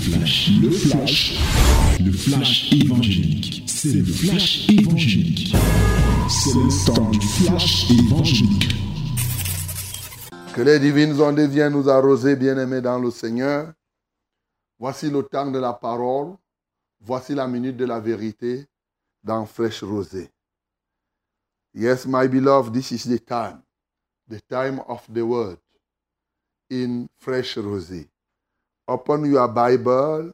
flash, 0.00 0.50
le 0.62 0.70
flash, 0.70 1.38
le 2.00 2.12
flash 2.12 2.72
évangélique. 2.72 3.64
C'est 3.66 3.92
le 3.92 4.04
flash 4.04 4.68
évangélique. 4.70 5.54
C'est 6.28 6.54
le 6.54 6.86
temps 6.86 7.10
du 7.10 7.20
flash 7.20 7.90
évangélique. 7.90 8.74
Que 10.54 10.62
les 10.62 10.78
divines 10.78 11.20
ondes 11.20 11.40
viennent 11.40 11.74
nous 11.74 11.88
arroser, 11.88 12.34
bien-aimés 12.34 12.80
dans 12.80 12.98
le 12.98 13.10
Seigneur. 13.10 13.72
Voici 14.78 15.10
le 15.10 15.22
temps 15.22 15.50
de 15.50 15.58
la 15.58 15.74
parole. 15.74 16.34
Voici 17.00 17.34
la 17.34 17.46
minute 17.46 17.76
de 17.76 17.84
la 17.84 18.00
vérité 18.00 18.66
dans 19.22 19.44
Fraîche 19.44 19.82
Rosée. 19.82 20.30
Yes, 21.74 22.06
my 22.06 22.26
beloved, 22.26 22.72
this 22.72 22.90
is 22.90 23.08
the 23.08 23.18
time, 23.24 23.62
the 24.28 24.40
time 24.48 24.80
of 24.88 25.02
the 25.12 25.20
word 25.20 25.58
in 26.70 27.06
Fresh 27.18 27.58
Rosée. 27.58 28.08
Open 28.90 29.24
your 29.24 29.46
Bible 29.46 30.32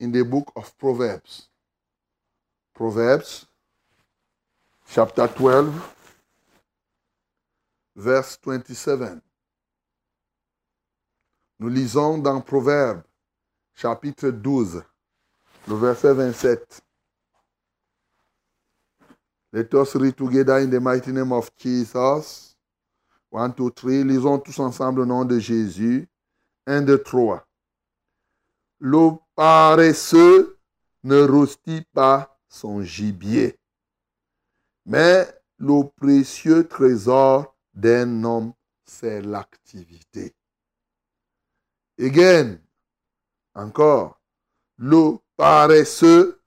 in 0.00 0.10
the 0.10 0.24
book 0.24 0.50
of 0.56 0.72
Proverbs. 0.78 1.46
Proverbs, 2.74 3.44
chapter 4.90 5.28
12, 5.28 5.94
verse 7.96 8.38
27. 8.38 9.20
Nous 11.60 11.68
lisons 11.68 12.16
dans 12.16 12.40
Proverbes, 12.40 13.02
chapitre 13.74 14.30
12, 14.30 14.82
le 15.66 15.74
verset 15.74 16.14
27. 16.14 16.80
Let 19.52 19.74
us 19.74 19.94
read 19.96 20.16
together 20.16 20.56
in 20.56 20.70
the 20.70 20.80
mighty 20.80 21.12
name 21.12 21.34
of 21.34 21.50
Jesus. 21.58 22.56
One, 23.28 23.52
two, 23.52 23.70
three. 23.70 24.02
Lisons 24.02 24.38
tous 24.38 24.58
ensemble 24.60 25.02
au 25.02 25.04
nom 25.04 25.26
de 25.26 25.38
Jésus. 25.38 26.08
Un, 26.66 26.80
deux, 26.80 27.02
trois. 27.02 27.47
Le 28.80 29.10
paresseux 29.34 30.58
ne 31.02 31.22
rostit 31.22 31.84
pas 31.92 32.38
son 32.48 32.82
gibier, 32.82 33.58
mais 34.86 35.26
le 35.58 35.88
précieux 35.96 36.66
trésor 36.66 37.56
d'un 37.74 38.22
homme, 38.24 38.52
c'est 38.84 39.20
l'activité. 39.20 40.34
Again, 42.00 42.58
encore, 43.54 44.20
le 44.76 45.18
paresseux 45.36 46.40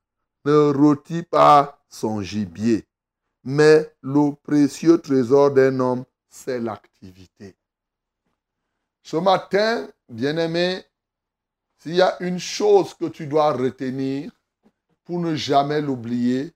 ne 0.46 0.72
rôtit 0.72 1.24
pas 1.24 1.84
son 1.90 2.22
gibier, 2.22 2.88
mais 3.44 3.94
le 4.02 4.34
précieux 4.36 5.00
trésor 5.00 5.52
d'un 5.52 5.80
homme, 5.80 6.06
c'est 6.30 6.60
l'activité. 6.60 7.56
Ce 9.04 9.18
matin, 9.18 9.90
bien-aimé, 10.08 10.86
s'il 11.82 11.96
y 11.96 12.02
a 12.02 12.22
une 12.22 12.38
chose 12.38 12.94
que 12.94 13.06
tu 13.06 13.26
dois 13.26 13.54
retenir 13.54 14.32
pour 15.04 15.20
ne 15.20 15.36
jamais 15.36 15.82
l'oublier, 15.82 16.54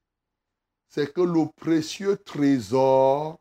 c'est 0.88 1.12
que 1.12 1.22
le 1.22 1.48
précieux 1.56 2.16
trésor 2.18 3.40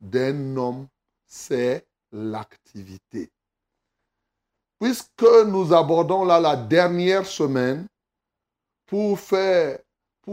d'un 0.00 0.56
homme, 0.56 0.86
c'est 1.26 1.88
l'activité. 2.12 3.32
Puisque 4.78 5.26
nous 5.46 5.72
abordons 5.72 6.24
là 6.24 6.38
la 6.38 6.56
dernière 6.56 7.26
semaine 7.26 7.88
pour 8.86 9.18
faire, 9.18 9.80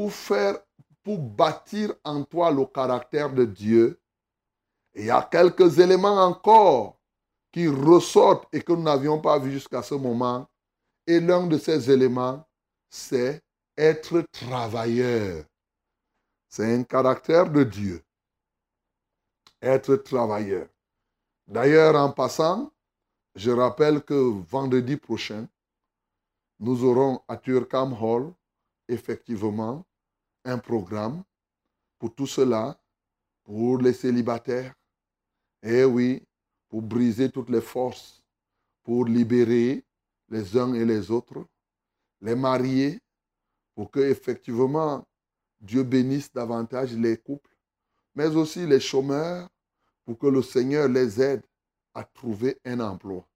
faire, 0.09 0.59
pour 1.03 1.17
bâtir 1.17 1.95
en 2.03 2.23
toi 2.23 2.51
le 2.51 2.65
caractère 2.65 3.33
de 3.33 3.45
Dieu, 3.45 3.99
il 4.93 5.05
y 5.05 5.09
a 5.09 5.23
quelques 5.23 5.79
éléments 5.79 6.23
encore 6.23 6.99
qui 7.51 7.67
ressortent 7.67 8.47
et 8.53 8.61
que 8.61 8.73
nous 8.73 8.83
n'avions 8.83 9.19
pas 9.19 9.39
vu 9.39 9.51
jusqu'à 9.51 9.81
ce 9.81 9.95
moment. 9.95 10.47
Et 11.07 11.19
l'un 11.19 11.47
de 11.47 11.57
ces 11.57 11.89
éléments, 11.89 12.47
c'est 12.89 13.41
être 13.77 14.21
travailleur. 14.31 15.45
C'est 16.47 16.75
un 16.75 16.83
caractère 16.83 17.49
de 17.49 17.63
Dieu. 17.63 18.03
Être 19.61 19.95
travailleur. 19.95 20.67
D'ailleurs, 21.47 21.95
en 21.95 22.11
passant, 22.11 22.71
je 23.35 23.51
rappelle 23.51 24.03
que 24.03 24.13
vendredi 24.13 24.97
prochain, 24.97 25.47
nous 26.59 26.83
aurons 26.83 27.21
à 27.27 27.37
Turkham 27.37 27.93
Hall, 27.93 28.33
effectivement, 28.87 29.85
un 30.45 30.57
programme 30.59 31.23
pour 31.97 32.13
tout 32.13 32.27
cela, 32.27 32.79
pour 33.43 33.77
les 33.79 33.93
célibataires. 33.93 34.75
Eh 35.63 35.83
oui, 35.83 36.23
pour 36.69 36.81
briser 36.81 37.31
toutes 37.31 37.49
les 37.49 37.61
forces, 37.61 38.23
pour 38.83 39.05
libérer 39.05 39.83
les 40.31 40.57
uns 40.57 40.73
et 40.73 40.85
les 40.85 41.11
autres, 41.11 41.45
les 42.21 42.35
mariés, 42.35 42.99
pour 43.75 43.91
que 43.91 43.99
effectivement 43.99 45.05
Dieu 45.59 45.83
bénisse 45.83 46.31
davantage 46.31 46.93
les 46.93 47.17
couples, 47.17 47.55
mais 48.15 48.35
aussi 48.35 48.65
les 48.65 48.79
chômeurs, 48.79 49.49
pour 50.05 50.17
que 50.17 50.27
le 50.27 50.41
Seigneur 50.41 50.87
les 50.87 51.21
aide 51.21 51.45
à 51.93 52.03
trouver 52.03 52.59
un 52.65 52.79
emploi. 52.79 53.27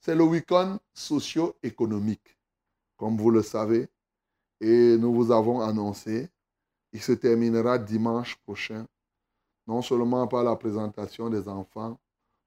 C'est 0.00 0.16
le 0.16 0.24
week-end 0.24 0.78
socio-économique, 0.92 2.36
comme 2.96 3.16
vous 3.16 3.30
le 3.30 3.42
savez, 3.42 3.88
et 4.60 4.96
nous 4.98 5.14
vous 5.14 5.30
avons 5.30 5.60
annoncé, 5.60 6.28
il 6.92 7.00
se 7.00 7.12
terminera 7.12 7.78
dimanche 7.78 8.36
prochain, 8.36 8.86
non 9.66 9.80
seulement 9.80 10.26
par 10.26 10.42
la 10.42 10.56
présentation 10.56 11.30
des 11.30 11.48
enfants, 11.48 11.98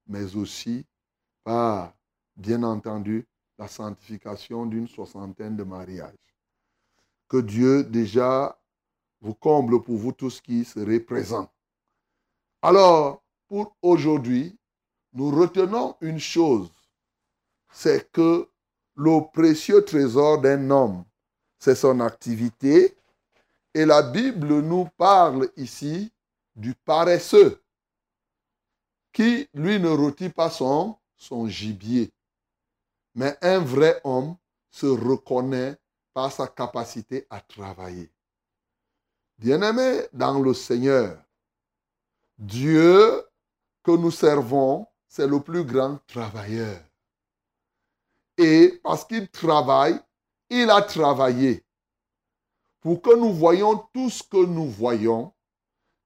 mais 0.05 0.35
aussi 0.35 0.85
par, 1.43 1.93
bien 2.35 2.61
entendu, 2.63 3.25
la 3.57 3.67
sanctification 3.67 4.65
d'une 4.65 4.87
soixantaine 4.87 5.55
de 5.55 5.63
mariages. 5.63 6.13
Que 7.27 7.37
Dieu 7.37 7.83
déjà 7.83 8.59
vous 9.21 9.33
comble 9.33 9.81
pour 9.81 9.97
vous 9.97 10.11
tous 10.11 10.41
qui 10.41 10.65
serez 10.65 10.99
présents. 10.99 11.51
Alors, 12.61 13.23
pour 13.47 13.75
aujourd'hui, 13.81 14.57
nous 15.13 15.31
retenons 15.31 15.95
une 16.01 16.19
chose, 16.19 16.69
c'est 17.71 18.11
que 18.11 18.49
le 18.95 19.31
précieux 19.31 19.83
trésor 19.83 20.41
d'un 20.41 20.69
homme, 20.69 21.03
c'est 21.59 21.75
son 21.75 21.99
activité, 21.99 22.95
et 23.73 23.85
la 23.85 24.01
Bible 24.01 24.61
nous 24.61 24.87
parle 24.97 25.49
ici 25.57 26.11
du 26.55 26.73
paresseux 26.73 27.61
qui, 29.11 29.47
lui, 29.53 29.79
ne 29.79 29.89
rôtit 29.89 30.29
pas 30.29 30.49
son 30.49 30.97
gibier. 31.47 32.11
Mais 33.15 33.37
un 33.41 33.59
vrai 33.59 33.99
homme 34.03 34.35
se 34.69 34.85
reconnaît 34.85 35.77
par 36.13 36.31
sa 36.31 36.47
capacité 36.47 37.25
à 37.29 37.39
travailler. 37.39 38.11
Bien-aimé 39.37 40.01
dans 40.13 40.39
le 40.39 40.53
Seigneur, 40.53 41.17
Dieu 42.37 43.25
que 43.83 43.91
nous 43.91 44.11
servons, 44.11 44.87
c'est 45.07 45.27
le 45.27 45.39
plus 45.39 45.63
grand 45.63 45.99
travailleur. 46.07 46.79
Et 48.37 48.79
parce 48.83 49.05
qu'il 49.05 49.29
travaille, 49.29 49.99
il 50.49 50.69
a 50.69 50.81
travaillé 50.81 51.63
pour 52.81 53.01
que 53.01 53.15
nous 53.15 53.33
voyions 53.33 53.77
tout 53.93 54.09
ce 54.09 54.21
que 54.23 54.45
nous 54.45 54.67
voyons 54.67 55.33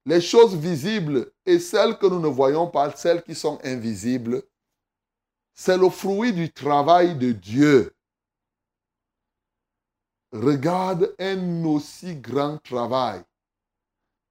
les 0.05 0.21
choses 0.21 0.55
visibles 0.55 1.31
et 1.45 1.59
celles 1.59 1.97
que 1.97 2.07
nous 2.07 2.19
ne 2.19 2.27
voyons 2.27 2.67
pas, 2.67 2.95
celles 2.95 3.23
qui 3.23 3.35
sont 3.35 3.59
invisibles, 3.63 4.43
c'est 5.61 5.77
le 5.77 5.89
fruit 5.89 6.31
du 6.31 6.49
travail 6.53 7.17
de 7.17 7.33
Dieu. 7.33 7.93
Regarde 10.31 11.13
un 11.19 11.65
aussi 11.65 12.15
grand 12.15 12.59
travail 12.59 13.21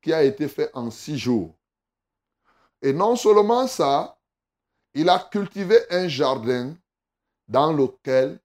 qui 0.00 0.11
a 0.15 0.22
été 0.22 0.49
fait 0.49 0.71
en 0.72 0.91
six 0.91 1.19
jours. 1.19 1.55
Et 2.81 2.94
non 2.94 3.15
seulement 3.15 3.66
ça, 3.66 4.19
il 4.94 5.11
a 5.11 5.19
cultivé 5.19 5.77
un 5.91 6.09
jardin 6.09 6.75
dans 7.47 7.75
lequel 7.75 8.41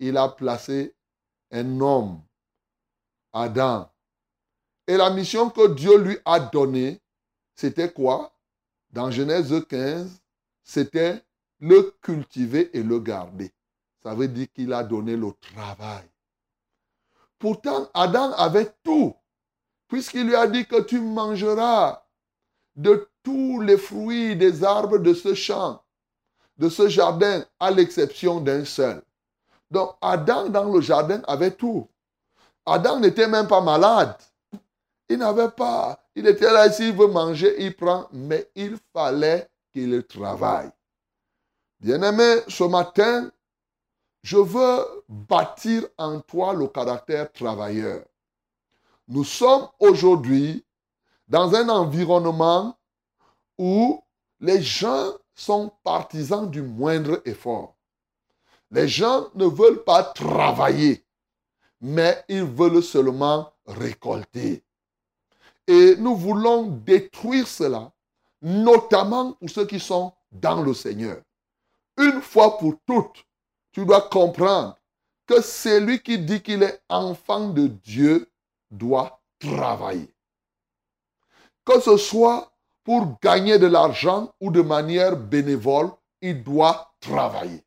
il 0.00 0.16
a 0.16 0.28
placé 0.28 0.92
un 1.52 1.80
homme, 1.80 2.20
Adam. 3.32 3.88
Et 4.88 4.96
la 4.96 5.10
mission 5.10 5.50
que 5.50 5.72
Dieu 5.72 5.98
lui 5.98 6.18
a 6.24 6.40
donnée, 6.40 7.00
c'était 7.54 7.92
quoi? 7.92 8.36
Dans 8.90 9.12
Genèse 9.12 9.54
15, 9.68 10.20
c'était 10.64 11.22
le 11.64 11.94
cultiver 12.02 12.76
et 12.76 12.82
le 12.82 13.00
garder. 13.00 13.50
Ça 14.02 14.14
veut 14.14 14.28
dire 14.28 14.48
qu'il 14.54 14.70
a 14.74 14.84
donné 14.84 15.16
le 15.16 15.32
travail. 15.40 16.04
Pourtant, 17.38 17.88
Adam 17.94 18.32
avait 18.32 18.70
tout, 18.82 19.14
puisqu'il 19.88 20.26
lui 20.26 20.34
a 20.34 20.46
dit 20.46 20.66
que 20.66 20.82
tu 20.82 21.00
mangeras 21.00 22.04
de 22.76 23.08
tous 23.22 23.62
les 23.62 23.78
fruits 23.78 24.36
des 24.36 24.62
arbres 24.62 24.98
de 24.98 25.14
ce 25.14 25.32
champ, 25.32 25.82
de 26.58 26.68
ce 26.68 26.88
jardin, 26.88 27.42
à 27.58 27.70
l'exception 27.70 28.40
d'un 28.40 28.66
seul. 28.66 29.02
Donc, 29.70 29.96
Adam 30.02 30.50
dans 30.50 30.70
le 30.70 30.82
jardin 30.82 31.22
avait 31.26 31.52
tout. 31.52 31.88
Adam 32.66 33.00
n'était 33.00 33.28
même 33.28 33.48
pas 33.48 33.62
malade. 33.62 34.14
Il 35.08 35.16
n'avait 35.16 35.50
pas. 35.50 35.98
Il 36.14 36.26
était 36.26 36.52
là, 36.52 36.70
s'il 36.70 36.94
veut 36.94 37.06
manger, 37.06 37.54
il 37.58 37.74
prend, 37.74 38.06
mais 38.12 38.50
il 38.54 38.76
fallait 38.92 39.48
qu'il 39.72 40.02
travaille. 40.04 40.70
Bien-aimé, 41.84 42.40
ce 42.48 42.64
matin, 42.64 43.30
je 44.22 44.38
veux 44.38 45.04
bâtir 45.06 45.86
en 45.98 46.18
toi 46.20 46.54
le 46.54 46.66
caractère 46.66 47.30
travailleur. 47.30 48.06
Nous 49.06 49.24
sommes 49.24 49.68
aujourd'hui 49.78 50.64
dans 51.28 51.54
un 51.54 51.68
environnement 51.68 52.74
où 53.58 54.02
les 54.40 54.62
gens 54.62 55.10
sont 55.34 55.72
partisans 55.82 56.50
du 56.50 56.62
moindre 56.62 57.20
effort. 57.26 57.74
Les 58.70 58.88
gens 58.88 59.26
ne 59.34 59.44
veulent 59.44 59.84
pas 59.84 60.04
travailler, 60.04 61.04
mais 61.82 62.24
ils 62.30 62.44
veulent 62.44 62.82
seulement 62.82 63.52
récolter. 63.66 64.64
Et 65.66 65.96
nous 65.96 66.16
voulons 66.16 66.62
détruire 66.62 67.46
cela, 67.46 67.92
notamment 68.40 69.34
pour 69.34 69.50
ceux 69.50 69.66
qui 69.66 69.78
sont 69.78 70.14
dans 70.32 70.62
le 70.62 70.72
Seigneur. 70.72 71.18
Une 71.96 72.20
fois 72.20 72.58
pour 72.58 72.74
toutes, 72.86 73.24
tu 73.72 73.84
dois 73.84 74.08
comprendre 74.08 74.76
que 75.26 75.40
celui 75.40 76.02
qui 76.02 76.18
dit 76.18 76.42
qu'il 76.42 76.62
est 76.62 76.82
enfant 76.88 77.48
de 77.48 77.66
Dieu 77.66 78.30
doit 78.70 79.20
travailler. 79.38 80.12
Que 81.64 81.80
ce 81.80 81.96
soit 81.96 82.52
pour 82.82 83.18
gagner 83.20 83.58
de 83.58 83.66
l'argent 83.66 84.32
ou 84.40 84.50
de 84.50 84.60
manière 84.60 85.16
bénévole, 85.16 85.90
il 86.20 86.42
doit 86.42 86.94
travailler. 87.00 87.64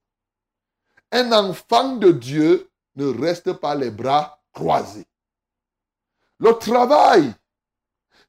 Un 1.12 1.32
enfant 1.32 1.96
de 1.96 2.12
Dieu 2.12 2.70
ne 2.96 3.06
reste 3.06 3.54
pas 3.54 3.76
les 3.76 3.92
bras 3.92 4.40
croisés. 4.54 5.08
Le 6.40 6.54
travail, 6.54 7.34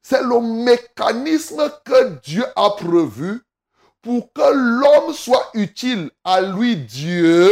c'est 0.01 0.23
le 0.23 0.39
mécanisme 0.39 1.71
que 1.85 2.19
Dieu 2.21 2.45
a 2.55 2.71
prévu 2.71 3.41
pour 4.01 4.31
que 4.33 4.53
l'homme 4.53 5.13
soit 5.13 5.49
utile 5.53 6.09
à 6.23 6.41
lui 6.41 6.77
Dieu 6.77 7.51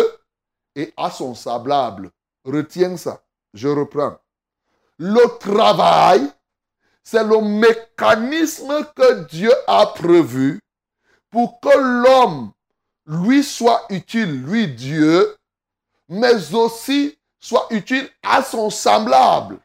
et 0.75 0.93
à 0.95 1.09
son 1.11 1.35
semblable. 1.35 2.11
Retiens 2.45 2.97
ça. 2.97 3.21
Je 3.53 3.67
reprends. 3.67 4.17
Le 4.97 5.37
travail, 5.39 6.29
c'est 7.03 7.23
le 7.23 7.41
mécanisme 7.41 8.85
que 8.95 9.23
Dieu 9.25 9.51
a 9.67 9.87
prévu 9.87 10.59
pour 11.29 11.59
que 11.59 11.77
l'homme 11.77 12.51
lui 13.05 13.43
soit 13.43 13.85
utile, 13.89 14.43
lui 14.43 14.67
Dieu, 14.67 15.35
mais 16.09 16.53
aussi 16.53 17.17
soit 17.39 17.67
utile 17.69 18.09
à 18.23 18.43
son 18.43 18.69
semblable. 18.69 19.59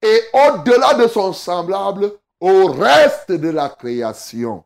Et 0.00 0.22
au-delà 0.32 0.94
de 0.94 1.06
son 1.08 1.32
semblable, 1.32 2.12
au 2.40 2.66
reste 2.72 3.30
de 3.30 3.50
la 3.50 3.68
création. 3.68 4.64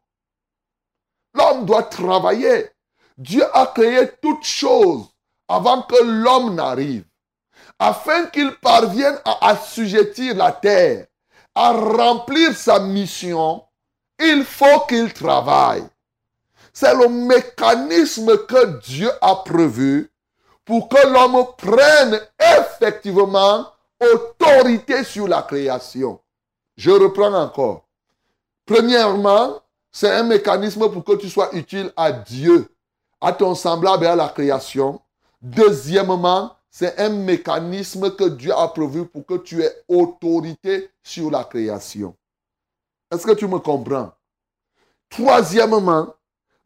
L'homme 1.37 1.67
doit 1.67 1.85
travailler. 1.85 2.71
Dieu 3.19 3.44
a 3.55 3.67
créé 3.67 4.11
toutes 4.23 4.44
choses 4.44 5.06
avant 5.49 5.83
que 5.83 6.03
l'homme 6.03 6.55
n'arrive, 6.55 7.05
afin 7.79 8.27
qu'il 8.27 8.53
parvienne 8.56 9.19
à 9.25 9.50
assujettir 9.50 10.35
la 10.35 10.53
terre, 10.53 11.06
à 11.55 11.73
remplir 11.73 12.55
sa 12.55 12.81
mission, 12.81 13.65
il 14.19 14.44
faut 14.44 14.81
qu'il 14.88 15.12
travaille. 15.12 15.85
C'est 16.73 16.94
le 16.94 17.09
mécanisme 17.09 18.47
que 18.47 18.81
Dieu 18.81 19.11
a 19.23 19.37
prévu 19.37 20.11
pour 20.65 20.88
que 20.88 21.06
l'homme 21.06 21.47
prenne 21.56 22.21
effectivement 22.38 23.67
autorité 24.00 25.05
sur 25.05 25.29
la 25.29 25.43
création. 25.43 26.21
Je 26.77 26.91
reprends 26.91 27.33
encore. 27.33 27.85
Premièrement, 28.67 29.61
c'est 29.97 30.11
un 30.11 30.25
mécanisme 30.25 30.91
pour 30.91 31.03
que 31.03 31.17
tu 31.17 31.31
sois 31.31 31.49
utile 31.55 31.91
à 31.97 32.13
Dieu, 32.13 32.71
à 33.19 33.33
ton 33.33 33.55
semblable 33.55 34.05
et 34.05 34.09
à 34.09 34.15
la 34.15 34.29
création. 34.29 35.01
Deuxièmement, 35.41 36.55
c'est 36.71 36.99
un 37.01 37.09
mécanisme 37.09 38.15
que 38.15 38.25
Dieu 38.25 38.53
a 38.53 38.69
prévu 38.69 39.07
pour 39.07 39.25
que 39.25 39.39
tu 39.39 39.63
aies 39.63 39.75
autorité 39.89 40.91
sur 41.03 41.31
la 41.31 41.45
création. 41.45 42.15
Est-ce 43.11 43.27
que 43.27 43.33
tu 43.33 43.49
me 43.49 43.59
comprends? 43.59 44.13
Troisièmement, 45.09 46.15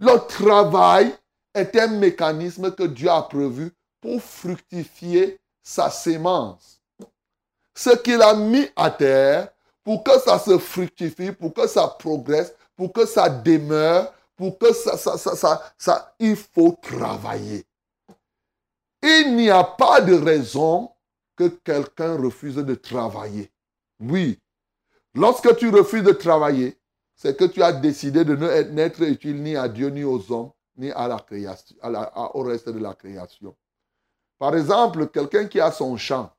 le 0.01 0.17
travail 0.27 1.15
est 1.55 1.77
un 1.77 1.87
mécanisme 1.87 2.75
que 2.75 2.83
Dieu 2.83 3.11
a 3.11 3.23
prévu 3.23 3.71
pour 4.01 4.21
fructifier 4.21 5.39
sa 5.63 5.89
sémence. 5.89 6.81
Ce 7.77 7.91
qu'il 7.91 8.21
a 8.23 8.35
mis 8.35 8.69
à 8.75 8.91
terre 8.91 9.51
pour 9.85 10.03
que 10.03 10.19
ça 10.19 10.37
se 10.41 10.59
fructifie, 10.59 11.31
pour 11.31 11.55
que 11.55 11.69
ça 11.69 11.87
progresse, 11.87 12.55
pour 12.81 12.95
que 12.95 13.05
ça 13.05 13.29
demeure, 13.29 14.11
pour 14.37 14.59
que 14.59 14.73
ça, 14.73 14.97
ça, 14.97 15.19
ça, 15.19 15.37
ça, 15.37 15.75
ça 15.77 16.15
il 16.19 16.35
faut 16.35 16.79
travailler. 16.81 17.67
Il 19.03 19.37
n'y 19.37 19.51
a 19.51 19.63
pas 19.65 20.01
de 20.01 20.15
raison 20.15 20.91
que 21.37 21.49
quelqu'un 21.49 22.17
refuse 22.17 22.55
de 22.55 22.75
travailler. 22.75 23.53
Oui, 24.01 24.39
lorsque 25.15 25.55
tu 25.59 25.69
refuses 25.69 26.05
de 26.05 26.13
travailler, 26.13 26.79
c'est 27.17 27.37
que 27.37 27.45
tu 27.45 27.63
as 27.63 27.75
décidé 27.75 28.25
de 28.25 28.35
ne 28.35 28.63
n'être 28.71 29.03
utile 29.03 29.43
ni 29.43 29.57
à 29.57 29.69
Dieu, 29.69 29.91
ni 29.91 30.03
aux 30.03 30.33
hommes, 30.33 30.51
ni 30.79 30.91
à 30.91 31.07
au 32.35 32.43
reste 32.43 32.71
de 32.71 32.79
la 32.79 32.95
création. 32.95 33.55
Par 34.39 34.57
exemple, 34.57 35.09
quelqu'un 35.09 35.49
qui 35.49 35.61
a 35.61 35.71
son 35.71 35.99
champ, 35.99 36.35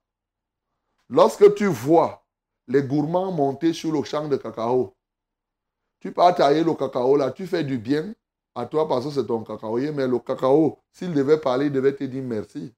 lorsque 1.07 1.53
tu 1.53 1.67
vois 1.67 2.25
les 2.67 2.81
gourmands 2.81 3.31
monter 3.31 3.73
sur 3.73 3.91
le 3.91 4.03
champ 4.03 4.27
de 4.27 4.37
cacao, 4.37 4.95
tu 6.01 6.11
pars 6.11 6.35
tailler 6.35 6.63
le 6.63 6.73
cacao 6.73 7.15
là, 7.15 7.31
tu 7.31 7.47
fais 7.47 7.63
du 7.63 7.77
bien 7.77 8.13
à 8.55 8.65
toi 8.65 8.87
parce 8.87 9.05
que 9.05 9.11
c'est 9.11 9.25
ton 9.25 9.43
cacaoyer, 9.43 9.91
mais 9.91 10.07
le 10.07 10.19
cacao, 10.19 10.79
s'il 10.91 11.13
devait 11.13 11.37
parler, 11.37 11.67
il 11.67 11.71
devait 11.71 11.95
te 11.95 12.03
dire 12.03 12.23
merci. 12.23 12.73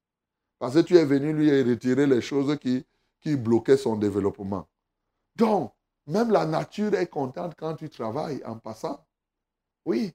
Parce 0.60 0.76
que 0.76 0.80
tu 0.82 0.98
es 0.98 1.06
venu 1.06 1.34
lui 1.34 1.50
retirer 1.64 2.06
les 2.06 2.22
choses 2.22 2.58
qui, 2.60 2.86
bloquaient 3.26 3.78
son 3.78 3.96
développement. 3.96 4.68
Donc, 5.36 5.74
même 6.06 6.30
la 6.32 6.46
nature 6.46 6.94
est 6.94 7.08
contente 7.08 7.54
quand 7.58 7.76
tu 7.76 7.90
travailles 7.90 8.42
en 8.46 8.58
passant. 8.58 9.04
Oui. 9.86 10.14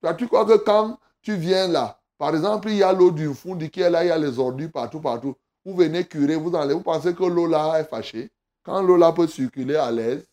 Toi, 0.00 0.14
tu 0.14 0.28
crois 0.28 0.46
que 0.46 0.56
quand 0.58 0.98
tu 1.20 1.34
viens 1.34 1.66
là, 1.66 2.00
par 2.16 2.34
exemple, 2.34 2.68
il 2.70 2.76
y 2.76 2.82
a 2.82 2.92
l'eau 2.92 3.10
du 3.10 3.34
fond 3.34 3.58
qui 3.58 3.80
là, 3.80 4.04
il 4.04 4.08
y 4.08 4.10
a 4.10 4.18
les 4.18 4.38
ordures 4.38 4.70
partout, 4.70 5.00
partout. 5.00 5.34
Vous 5.64 5.74
venez 5.74 6.04
curer, 6.04 6.36
vous 6.36 6.54
allez, 6.54 6.74
vous 6.74 6.82
pensez 6.82 7.14
que 7.14 7.24
l'eau 7.24 7.46
là 7.46 7.80
est 7.80 7.84
fâchée. 7.84 8.30
Quand 8.62 8.80
l'eau 8.80 8.96
là 8.96 9.12
peut 9.12 9.26
circuler 9.26 9.76
à 9.76 9.90
l'aise, 9.90 10.24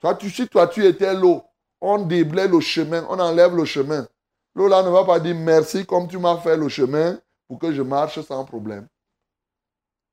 toi, 0.00 0.14
tu, 0.14 0.30
si 0.30 0.48
toi, 0.48 0.68
tu 0.68 0.84
étais 0.84 1.14
l'eau, 1.14 1.42
on 1.80 1.98
déblaye 1.98 2.48
le 2.48 2.60
chemin, 2.60 3.04
on 3.08 3.18
enlève 3.18 3.54
le 3.54 3.64
chemin. 3.64 4.06
L'eau 4.54 4.68
là 4.68 4.82
ne 4.82 4.90
va 4.90 5.04
pas 5.04 5.20
dire 5.20 5.34
merci 5.34 5.84
comme 5.84 6.08
tu 6.08 6.18
m'as 6.18 6.38
fait 6.38 6.56
le 6.56 6.68
chemin 6.68 7.18
pour 7.46 7.58
que 7.58 7.72
je 7.72 7.82
marche 7.82 8.20
sans 8.22 8.44
problème. 8.44 8.88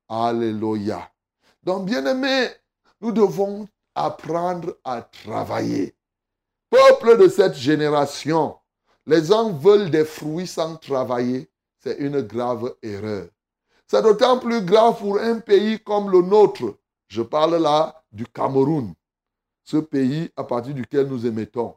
Alléluia. 0.07 1.09
Donc, 1.63 1.85
bien 1.85 2.05
aimé, 2.05 2.49
nous 3.01 3.11
devons 3.11 3.67
apprendre 3.93 4.75
à 4.83 5.01
travailler. 5.01 5.95
Peuple 6.69 7.17
de 7.17 7.27
cette 7.27 7.55
génération, 7.55 8.57
les 9.05 9.25
gens 9.25 9.51
veulent 9.51 9.89
des 9.89 10.05
fruits 10.05 10.47
sans 10.47 10.77
travailler. 10.77 11.49
C'est 11.79 11.97
une 11.97 12.21
grave 12.21 12.75
erreur. 12.81 13.27
C'est 13.87 14.01
d'autant 14.01 14.39
plus 14.39 14.61
grave 14.61 14.97
pour 14.97 15.19
un 15.19 15.39
pays 15.39 15.79
comme 15.79 16.09
le 16.09 16.21
nôtre. 16.21 16.75
Je 17.07 17.21
parle 17.21 17.57
là 17.57 18.03
du 18.11 18.25
Cameroun 18.25 18.93
ce 19.65 19.77
pays 19.77 20.31
à 20.37 20.43
partir 20.43 20.73
duquel 20.73 21.07
nous 21.07 21.25
émettons. 21.25 21.75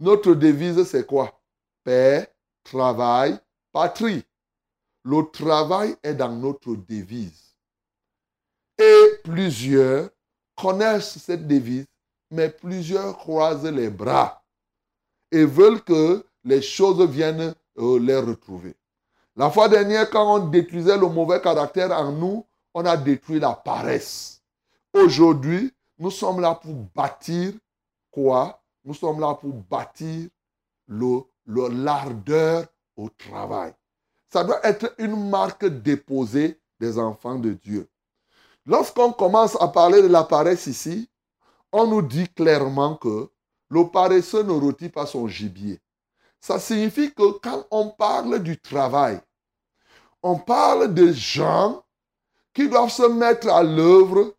Notre 0.00 0.34
devise, 0.34 0.82
c'est 0.84 1.06
quoi? 1.06 1.40
Paix, 1.84 2.32
travail, 2.64 3.38
patrie. 3.72 4.24
Le 5.04 5.22
travail 5.30 5.94
est 6.02 6.14
dans 6.14 6.32
notre 6.32 6.74
devise. 6.74 7.54
Et 8.78 9.20
plusieurs 9.22 10.08
connaissent 10.56 11.18
cette 11.18 11.46
devise, 11.46 11.86
mais 12.30 12.48
plusieurs 12.48 13.16
croisent 13.16 13.70
les 13.70 13.90
bras 13.90 14.42
et 15.30 15.44
veulent 15.44 15.82
que 15.82 16.24
les 16.44 16.62
choses 16.62 17.02
viennent 17.08 17.54
euh, 17.78 17.98
les 17.98 18.16
retrouver. 18.16 18.74
La 19.36 19.50
fois 19.50 19.68
dernière, 19.68 20.08
quand 20.10 20.36
on 20.36 20.46
détruisait 20.48 20.96
le 20.96 21.08
mauvais 21.08 21.40
caractère 21.40 21.92
en 21.92 22.12
nous, 22.12 22.46
on 22.74 22.84
a 22.84 22.96
détruit 22.96 23.40
la 23.40 23.52
paresse. 23.52 24.42
Aujourd'hui, 24.92 25.72
nous 26.00 26.10
sommes 26.10 26.40
là 26.40 26.54
pour 26.54 26.72
bâtir 26.94 27.52
quoi? 28.10 28.60
Nous 28.84 28.94
sommes 28.94 29.20
là 29.20 29.34
pour 29.34 29.52
bâtir 29.52 30.30
le, 30.88 31.20
l'ardeur 31.46 32.66
au 32.96 33.10
travail. 33.10 33.74
Ça 34.32 34.42
doit 34.42 34.64
être 34.66 34.94
une 34.96 35.28
marque 35.28 35.66
déposée 35.66 36.58
des 36.80 36.98
enfants 36.98 37.38
de 37.38 37.52
Dieu. 37.52 37.86
Lorsqu'on 38.64 39.12
commence 39.12 39.60
à 39.60 39.68
parler 39.68 40.00
de 40.00 40.06
la 40.06 40.24
paresse 40.24 40.66
ici, 40.66 41.10
on 41.70 41.86
nous 41.86 42.02
dit 42.02 42.28
clairement 42.30 42.96
que 42.96 43.30
le 43.68 43.86
paresseux 43.88 44.42
ne 44.42 44.52
rôtit 44.52 44.88
pas 44.88 45.04
son 45.04 45.28
gibier. 45.28 45.80
Ça 46.40 46.58
signifie 46.58 47.12
que 47.12 47.38
quand 47.40 47.66
on 47.70 47.90
parle 47.90 48.42
du 48.42 48.58
travail, 48.58 49.20
on 50.22 50.38
parle 50.38 50.94
de 50.94 51.12
gens 51.12 51.84
qui 52.54 52.68
doivent 52.68 52.90
se 52.90 53.06
mettre 53.06 53.48
à 53.50 53.62
l'œuvre 53.62 54.34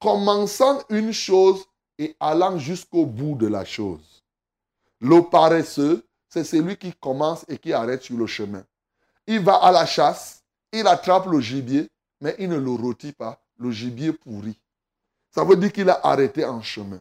commençant 0.00 0.82
une 0.88 1.12
chose 1.12 1.64
et 1.98 2.16
allant 2.20 2.58
jusqu'au 2.58 3.06
bout 3.06 3.34
de 3.34 3.46
la 3.46 3.64
chose. 3.64 4.22
Le 5.00 5.22
paresseux, 5.22 6.06
c'est 6.28 6.44
celui 6.44 6.76
qui 6.76 6.92
commence 6.92 7.44
et 7.48 7.58
qui 7.58 7.72
arrête 7.72 8.02
sur 8.02 8.16
le 8.16 8.26
chemin. 8.26 8.64
il 9.26 9.40
va 9.40 9.56
à 9.56 9.72
la 9.72 9.86
chasse, 9.86 10.42
il 10.72 10.86
attrape 10.86 11.26
le 11.26 11.40
gibier, 11.40 11.88
mais 12.20 12.34
il 12.38 12.48
ne 12.48 12.58
le 12.58 12.70
rôtit 12.70 13.12
pas. 13.12 13.40
Le 13.58 13.70
gibier 13.70 14.12
pourrit. 14.12 14.58
Ça 15.30 15.44
veut 15.44 15.56
dire 15.56 15.72
qu'il 15.72 15.90
a 15.90 16.00
arrêté 16.06 16.44
en 16.44 16.62
chemin. 16.62 17.00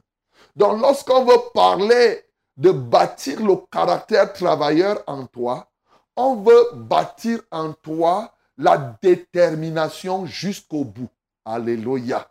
Donc 0.55 0.81
lorsqu'on 0.81 1.23
veut 1.23 1.39
parler 1.53 2.25
de 2.57 2.71
bâtir 2.71 3.43
le 3.45 3.55
caractère 3.71 4.33
travailleur 4.33 5.03
en 5.05 5.25
toi, 5.27 5.69
on 6.15 6.37
veut 6.37 6.71
bâtir 6.73 7.41
en 7.51 7.73
toi 7.73 8.33
la 8.57 8.97
détermination 9.01 10.25
jusqu'au 10.25 10.83
bout. 10.83 11.09
Alléluia. 11.45 12.27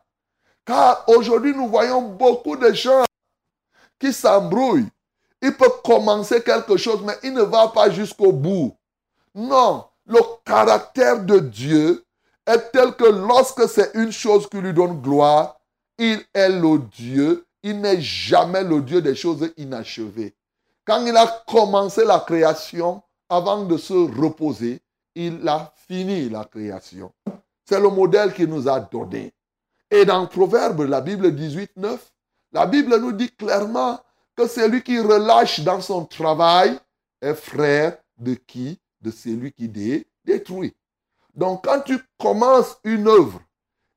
Car 0.67 1.05
aujourd'hui, 1.07 1.55
nous 1.55 1.69
voyons 1.69 2.03
beaucoup 2.03 2.57
de 2.57 2.73
gens 2.73 3.05
qui 3.99 4.13
s'embrouillent. 4.13 4.89
Il 5.41 5.57
peut 5.57 5.71
commencer 5.85 6.43
quelque 6.43 6.77
chose, 6.77 7.01
mais 7.05 7.17
il 7.23 7.33
ne 7.33 7.43
va 7.43 7.69
pas 7.69 7.89
jusqu'au 7.89 8.33
bout. 8.33 8.75
Non, 9.35 9.85
le 10.07 10.19
caractère 10.45 11.23
de 11.23 11.39
Dieu 11.39 12.05
est 12.47 12.73
tel 12.73 12.95
que 12.95 13.05
lorsque 13.05 13.69
c'est 13.69 13.93
une 13.95 14.11
chose 14.11 14.49
qui 14.49 14.59
lui 14.59 14.73
donne 14.73 15.01
gloire, 15.01 15.57
il 15.99 16.21
est 16.35 16.49
le 16.49 16.79
Dieu, 16.79 17.47
il 17.63 17.81
n'est 17.81 18.01
jamais 18.01 18.65
le 18.65 18.81
Dieu 18.83 19.01
des 19.01 19.15
choses 19.15 19.49
inachevées. 19.57 20.35
Quand 20.85 21.05
il 21.07 21.17
a 21.17 21.45
commencé 21.47 22.05
la 22.05 22.21
création, 22.21 23.03
avant 23.29 23.65
de 23.65 23.77
se 23.77 23.93
reposer, 23.93 24.81
il 25.15 25.47
a 25.49 25.73
fini 25.87 26.29
la 26.29 26.45
création. 26.45 27.13
C'est 27.65 27.81
le 27.81 27.89
modèle 27.89 28.33
qu'il 28.33 28.49
nous 28.49 28.69
a 28.69 28.79
donné. 28.81 29.33
Et 29.97 30.05
dans 30.05 30.27
Proverbe, 30.27 30.83
la 30.83 31.01
Bible 31.01 31.35
18, 31.35 31.71
9, 31.77 32.13
la 32.53 32.67
Bible 32.67 32.99
nous 32.99 33.13
dit 33.13 33.31
clairement 33.31 33.99
que 34.37 34.47
celui 34.47 34.83
qui 34.83 35.01
relâche 35.01 35.61
dans 35.61 35.81
son 35.81 36.05
travail 36.05 36.79
est 37.23 37.33
frère 37.33 37.97
de 38.19 38.35
qui? 38.35 38.79
De 39.01 39.11
celui 39.11 39.53
qui 39.53 39.71
détruit. 40.23 40.75
Donc 41.33 41.65
quand 41.65 41.81
tu 41.81 41.99
commences 42.19 42.77
une 42.85 43.09
œuvre, 43.09 43.41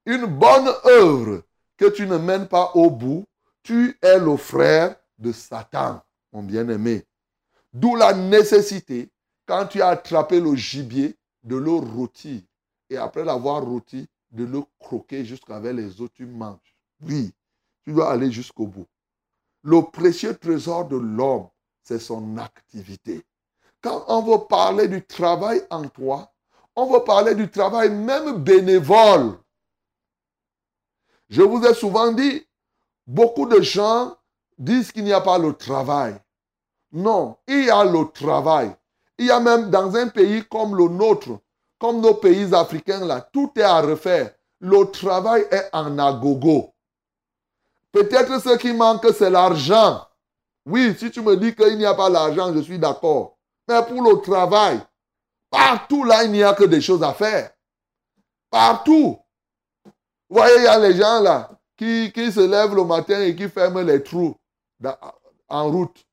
une 0.05 0.25
bonne 0.25 0.69
œuvre 0.85 1.41
que 1.75 1.89
tu 1.89 2.07
ne 2.07 2.15
mènes 2.15 2.47
pas 2.47 2.71
au 2.75 2.89
bout, 2.89 3.25
tu 3.61 3.97
es 4.01 4.19
le 4.19 4.37
frère 4.37 4.95
de 5.17 5.33
Satan, 5.33 6.01
mon 6.31 6.43
bien-aimé. 6.43 7.05
D'où 7.73 7.97
la 7.97 8.13
nécessité, 8.13 9.09
quand 9.45 9.65
tu 9.65 9.81
as 9.81 9.89
attrapé 9.89 10.39
le 10.39 10.55
gibier, 10.55 11.17
de 11.43 11.57
le 11.57 11.71
rôtir. 11.71 12.39
Et 12.89 12.95
après 12.95 13.25
l'avoir 13.25 13.63
rôti, 13.63 14.07
de 14.31 14.45
le 14.45 14.61
croquer 14.79 15.25
jusqu'avec 15.25 15.75
les 15.75 16.01
os, 16.01 16.09
tu 16.13 16.25
manges. 16.25 16.75
Oui, 17.01 17.33
tu 17.83 17.93
dois 17.93 18.11
aller 18.11 18.31
jusqu'au 18.31 18.67
bout. 18.67 18.87
Le 19.63 19.81
précieux 19.81 20.35
trésor 20.35 20.87
de 20.87 20.97
l'homme, 20.97 21.47
c'est 21.83 21.99
son 21.99 22.37
activité. 22.37 23.25
Quand 23.81 24.05
on 24.07 24.21
veut 24.21 24.45
parler 24.47 24.87
du 24.87 25.03
travail 25.05 25.61
en 25.69 25.87
toi, 25.87 26.31
on 26.75 26.91
veut 26.91 27.03
parler 27.03 27.35
du 27.35 27.49
travail 27.49 27.89
même 27.89 28.43
bénévole. 28.43 29.37
Je 31.29 31.41
vous 31.41 31.63
ai 31.65 31.73
souvent 31.73 32.11
dit, 32.11 32.45
beaucoup 33.05 33.45
de 33.45 33.61
gens 33.61 34.15
disent 34.57 34.91
qu'il 34.91 35.03
n'y 35.03 35.13
a 35.13 35.21
pas 35.21 35.37
le 35.37 35.53
travail. 35.53 36.19
Non, 36.91 37.37
il 37.47 37.65
y 37.65 37.69
a 37.69 37.83
le 37.83 38.09
travail. 38.11 38.75
Il 39.17 39.27
y 39.27 39.31
a 39.31 39.39
même 39.39 39.69
dans 39.69 39.95
un 39.95 40.07
pays 40.07 40.43
comme 40.49 40.75
le 40.75 40.87
nôtre, 40.87 41.39
comme 41.79 42.01
nos 42.01 42.15
pays 42.15 42.53
africains, 42.53 43.25
tout 43.31 43.51
est 43.55 43.61
à 43.61 43.81
refaire. 43.81 44.31
Le 44.59 44.83
travail 44.91 45.45
est 45.49 45.69
en 45.71 45.97
agogo. 45.97 46.73
Peut-être 47.91 48.39
ce 48.41 48.57
qui 48.57 48.73
manque, 48.73 49.07
c'est 49.17 49.29
l'argent. 49.29 50.05
Oui, 50.65 50.93
si 50.97 51.09
tu 51.09 51.21
me 51.21 51.35
dis 51.35 51.55
qu'il 51.55 51.77
n'y 51.77 51.85
a 51.85 51.93
pas 51.95 52.09
l'argent, 52.09 52.53
je 52.53 52.59
suis 52.59 52.77
d'accord. 52.77 53.37
Mais 53.67 53.81
pour 53.83 54.01
le 54.01 54.21
travail, 54.21 54.79
partout 55.49 56.03
là, 56.03 56.23
il 56.25 56.31
n'y 56.31 56.43
a 56.43 56.53
que 56.53 56.65
des 56.65 56.81
choses 56.81 57.01
à 57.01 57.13
faire. 57.13 57.51
Partout. 58.51 59.17
Vous 59.85 60.37
voyez, 60.37 60.57
il 60.57 60.63
y 60.63 60.67
a 60.67 60.77
les 60.77 60.95
gens 60.95 61.21
là 61.21 61.49
qui, 61.77 62.11
se 62.31 62.45
lèvent 62.45 62.75
le 62.75 62.83
matin 62.83 63.21
et 63.21 63.35
qui 63.35 63.47
ferment 63.47 63.81
les 63.81 64.03
trous 64.03 64.35
en 65.47 65.71
route. 65.71 66.05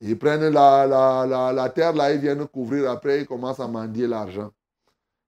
Ils 0.00 0.18
prennent 0.18 0.48
la, 0.48 0.86
la, 0.86 1.52
la, 1.52 1.68
terre 1.70 1.92
là, 1.92 2.12
ils 2.12 2.20
viennent 2.20 2.46
couvrir. 2.46 2.90
Après, 2.90 3.20
ils 3.20 3.26
commencent 3.26 3.60
à 3.60 3.68
mendier 3.68 4.06
l'argent. 4.06 4.50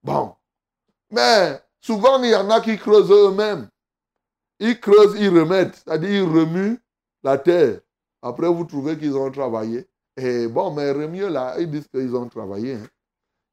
Bon. 0.03 0.35
Mais 1.11 1.61
souvent, 1.81 2.23
il 2.23 2.31
y 2.31 2.35
en 2.35 2.49
a 2.51 2.61
qui 2.61 2.77
creusent 2.79 3.11
eux-mêmes. 3.11 3.69
Ils 4.59 4.79
creusent, 4.79 5.19
ils 5.19 5.29
remettent. 5.29 5.77
C'est-à-dire, 5.77 6.11
ils 6.11 6.29
remuent 6.29 6.79
la 7.23 7.39
terre. 7.39 7.81
Après, 8.23 8.49
vous 8.49 8.65
trouvez 8.65 8.99
qu'ils 8.99 9.17
ont 9.17 9.31
travaillé. 9.31 9.87
Et 10.17 10.47
bon, 10.47 10.71
mais 10.73 10.93
mieux 11.09 11.29
là, 11.29 11.57
ils 11.59 11.71
disent 11.71 11.89
qu'ils 11.89 12.15
ont 12.15 12.29
travaillé. 12.29 12.75
Hein. 12.75 12.87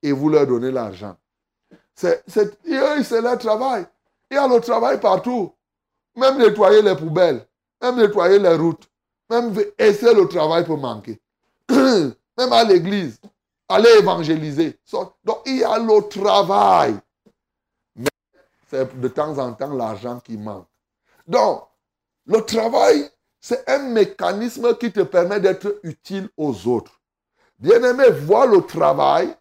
Et 0.04 0.12
vous 0.12 0.30
leur 0.30 0.46
donnez 0.46 0.72
l'argent. 0.72 1.16
C'est, 1.96 2.24
leur 3.22 3.38
travail. 3.40 3.86
Il 4.30 4.36
y 4.36 4.38
a 4.38 4.48
le 4.48 4.60
travail 4.60 5.00
partout. 5.00 5.54
Même 6.16 6.38
nettoyer 6.38 6.82
les 6.82 6.96
poubelles. 6.96 7.46
Même 7.82 7.96
nettoyer 7.96 8.40
les 8.40 8.56
routes. 8.56 8.88
Même 9.30 9.54
essayer 9.78 10.14
le 10.14 10.28
travail 10.28 10.66
pour 10.66 10.78
manquer. 10.78 11.20
Même 11.70 12.54
à 12.54 12.64
l'église. 12.64 13.20
Aller 13.70 13.90
évangéliser. 14.00 14.80
Donc, 15.24 15.42
il 15.46 15.58
y 15.58 15.64
a 15.64 15.78
le 15.78 16.08
travail. 16.08 16.96
Mais 17.96 18.10
c'est 18.70 19.00
de 19.00 19.08
temps 19.10 19.38
en 19.38 19.54
temps 19.54 19.74
l'argent 19.74 20.20
qui 20.22 20.38
manque. 20.38 20.68
Donc, 21.28 21.64
le 22.26 22.42
travail, 22.42 23.10
c'est 23.40 23.68
un 23.70 23.80
mécanisme 23.90 24.76
qui 24.78 24.92
te 24.92 25.02
permet 25.02 25.40
d'être 25.40 25.80
utile 25.84 26.30
aux 26.38 26.68
autres. 26.68 27.02
Bien-aimé, 27.60 28.10
vois 28.10 28.46
le 28.46 28.62
travail 28.62 29.36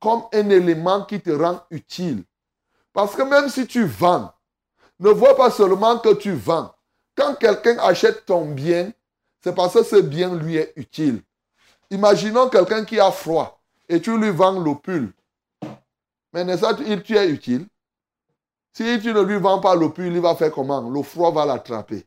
comme 0.00 0.24
un 0.32 0.50
élément 0.50 1.04
qui 1.04 1.20
te 1.20 1.30
rend 1.30 1.60
utile. 1.70 2.24
Parce 2.92 3.14
que 3.14 3.22
même 3.22 3.48
si 3.48 3.66
tu 3.66 3.84
vends, 3.84 4.32
ne 4.98 5.10
vois 5.10 5.36
pas 5.36 5.50
seulement 5.50 5.98
que 5.98 6.14
tu 6.14 6.32
vends. 6.32 6.72
Quand 7.16 7.34
quelqu'un 7.34 7.78
achète 7.78 8.26
ton 8.26 8.46
bien, 8.46 8.92
c'est 9.42 9.54
parce 9.54 9.74
que 9.74 9.82
ce 9.82 9.96
bien 9.96 10.34
lui 10.34 10.56
est 10.56 10.72
utile. 10.76 11.22
Imaginons 11.90 12.48
quelqu'un 12.48 12.84
qui 12.84 13.00
a 13.00 13.10
froid 13.10 13.61
et 13.88 14.00
tu 14.00 14.16
lui 14.18 14.30
vends 14.30 14.60
le 14.60 14.74
pull. 14.74 15.12
Mais 16.32 16.44
n'est-ce 16.44 16.62
pas, 16.62 16.76
il 16.86 17.02
tu 17.02 17.16
es 17.16 17.28
utile. 17.28 17.66
Si 18.72 18.84
tu 19.00 19.12
ne 19.12 19.20
lui 19.20 19.38
vends 19.38 19.60
pas 19.60 19.74
le 19.74 19.92
pull, 19.92 20.06
il 20.06 20.20
va 20.20 20.34
faire 20.34 20.50
comment? 20.50 20.88
Le 20.88 21.02
froid 21.02 21.30
va 21.30 21.44
l'attraper. 21.44 22.06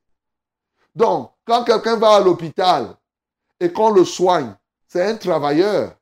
Donc, 0.95 1.31
quand 1.45 1.63
quelqu'un 1.63 1.97
va 1.97 2.15
à 2.15 2.19
l'hôpital 2.21 2.95
et 3.59 3.71
qu'on 3.71 3.91
le 3.91 4.03
soigne, 4.03 4.55
c'est 4.87 5.05
un 5.05 5.15
travailleur. 5.15 5.95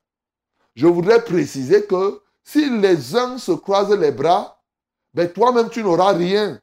Je 0.76 0.88
voudrais 0.88 1.24
préciser 1.24 1.86
que 1.86 2.22
si 2.44 2.70
les 2.80 3.16
uns 3.16 3.38
se 3.38 3.52
croisent 3.52 3.98
les 3.98 4.12
bras, 4.12 4.62
ben 5.14 5.32
toi-même 5.32 5.70
tu 5.70 5.84
n'auras 5.84 6.14
rien. 6.14 6.60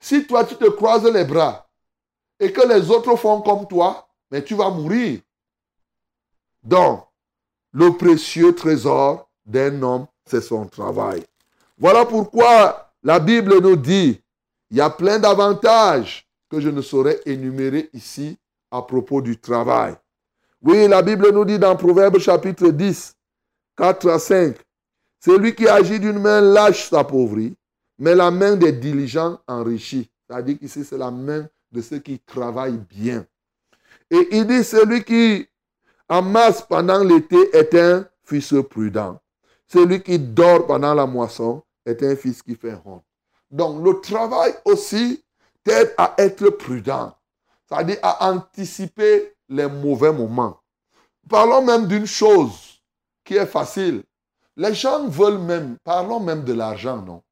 Si 0.00 0.26
toi 0.26 0.44
tu 0.44 0.56
te 0.56 0.68
croises 0.68 1.04
les 1.04 1.24
bras 1.24 1.68
et 2.38 2.52
que 2.52 2.66
les 2.66 2.90
autres 2.90 3.16
font 3.16 3.40
comme 3.42 3.66
toi, 3.66 4.08
mais 4.30 4.40
ben, 4.40 4.44
tu 4.44 4.54
vas 4.54 4.70
mourir. 4.70 5.20
Donc, 6.62 7.06
le 7.72 7.96
précieux 7.96 8.54
trésor 8.54 9.28
d'un 9.44 9.82
homme, 9.82 10.06
c'est 10.26 10.40
son 10.40 10.66
travail. 10.66 11.24
Voilà 11.78 12.04
pourquoi 12.04 12.92
la 13.02 13.18
Bible 13.18 13.60
nous 13.60 13.76
dit, 13.76 14.20
il 14.70 14.76
y 14.76 14.80
a 14.80 14.90
plein 14.90 15.18
d'avantages 15.18 16.28
que 16.50 16.60
je 16.60 16.68
ne 16.68 16.82
saurais 16.82 17.20
énumérer 17.26 17.90
ici 17.92 18.38
à 18.70 18.82
propos 18.82 19.20
du 19.20 19.38
travail. 19.38 19.94
Oui, 20.62 20.86
la 20.86 21.02
Bible 21.02 21.32
nous 21.32 21.44
dit 21.44 21.58
dans 21.58 21.74
Proverbe 21.74 22.18
chapitre 22.18 22.68
10, 22.68 23.16
4 23.76 24.10
à 24.10 24.18
5, 24.18 24.56
celui 25.18 25.54
qui 25.54 25.66
agit 25.66 25.98
d'une 25.98 26.18
main 26.18 26.40
lâche 26.40 26.88
s'appauvrit, 26.88 27.54
mais 27.98 28.14
la 28.14 28.30
main 28.30 28.56
des 28.56 28.72
diligents 28.72 29.38
enrichit. 29.46 30.10
C'est-à-dire 30.28 30.58
qu'ici, 30.58 30.84
c'est 30.84 30.98
la 30.98 31.10
main 31.10 31.48
de 31.72 31.80
ceux 31.80 31.98
qui 31.98 32.18
travaillent 32.18 32.82
bien. 32.88 33.26
Et 34.10 34.28
il 34.32 34.46
dit, 34.46 34.62
celui 34.62 35.04
qui 35.04 35.46
amasse 36.12 36.60
pendant 36.60 37.02
l'été 37.02 37.38
est 37.56 37.74
un 37.74 38.06
fils 38.24 38.54
prudent. 38.68 39.18
Celui 39.66 40.02
qui 40.02 40.18
dort 40.18 40.66
pendant 40.66 40.92
la 40.92 41.06
moisson 41.06 41.62
est 41.86 42.02
un 42.02 42.14
fils 42.16 42.42
qui 42.42 42.54
fait 42.54 42.76
honte. 42.84 43.02
Donc 43.50 43.82
le 43.82 43.98
travail 44.00 44.54
aussi 44.66 45.24
t'aide 45.64 45.94
à 45.96 46.14
être 46.18 46.50
prudent, 46.50 47.16
c'est-à-dire 47.66 47.96
à 48.02 48.30
anticiper 48.30 49.34
les 49.48 49.66
mauvais 49.66 50.12
moments. 50.12 50.60
Parlons 51.30 51.62
même 51.62 51.86
d'une 51.86 52.06
chose 52.06 52.82
qui 53.24 53.36
est 53.36 53.46
facile. 53.46 54.02
Les 54.54 54.74
gens 54.74 55.08
veulent 55.08 55.38
même, 55.38 55.78
parlons 55.82 56.20
même 56.20 56.44
de 56.44 56.52
l'argent, 56.52 57.00
non? 57.00 57.22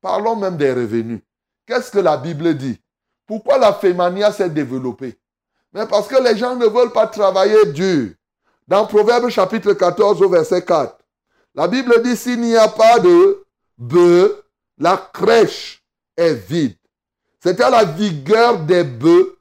Parlons 0.00 0.36
même 0.36 0.56
des 0.56 0.72
revenus. 0.72 1.20
Qu'est-ce 1.66 1.90
que 1.90 1.98
la 1.98 2.16
Bible 2.16 2.54
dit? 2.56 2.80
Pourquoi 3.26 3.58
la 3.58 3.74
fémania 3.74 4.32
s'est 4.32 4.48
développée? 4.48 5.18
Mais 5.74 5.86
parce 5.86 6.08
que 6.08 6.22
les 6.22 6.36
gens 6.36 6.56
ne 6.56 6.66
veulent 6.66 6.92
pas 6.92 7.06
travailler 7.06 7.66
dur. 7.72 8.14
Dans 8.68 8.86
Proverbe 8.86 9.28
chapitre 9.28 9.72
14 9.72 10.22
au 10.22 10.28
verset 10.28 10.64
4, 10.64 10.96
la 11.54 11.68
Bible 11.68 12.02
dit 12.02 12.16
s'il 12.16 12.40
n'y 12.40 12.56
a 12.56 12.68
pas 12.68 12.98
de 12.98 13.44
bœufs, 13.76 14.42
la 14.78 14.96
crèche 15.12 15.82
est 16.16 16.34
vide. 16.34 16.76
C'est 17.40 17.60
à 17.60 17.70
la 17.70 17.84
vigueur 17.84 18.60
des 18.60 18.84
bœufs 18.84 19.36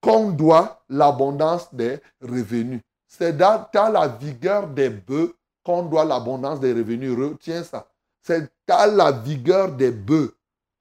qu'on 0.00 0.30
doit 0.30 0.82
l'abondance 0.88 1.72
des 1.72 2.00
revenus. 2.20 2.80
C'est 3.06 3.36
dans, 3.36 3.66
la 3.72 4.08
vigueur 4.08 4.66
des 4.66 4.90
bœufs 4.90 5.34
qu'on 5.64 5.84
doit 5.84 6.04
l'abondance 6.04 6.58
des 6.60 6.72
revenus. 6.72 7.16
Retiens 7.16 7.62
ça. 7.62 7.88
C'est 8.20 8.50
à 8.68 8.86
la 8.86 9.12
vigueur 9.12 9.70
des 9.70 9.92
bœufs 9.92 10.34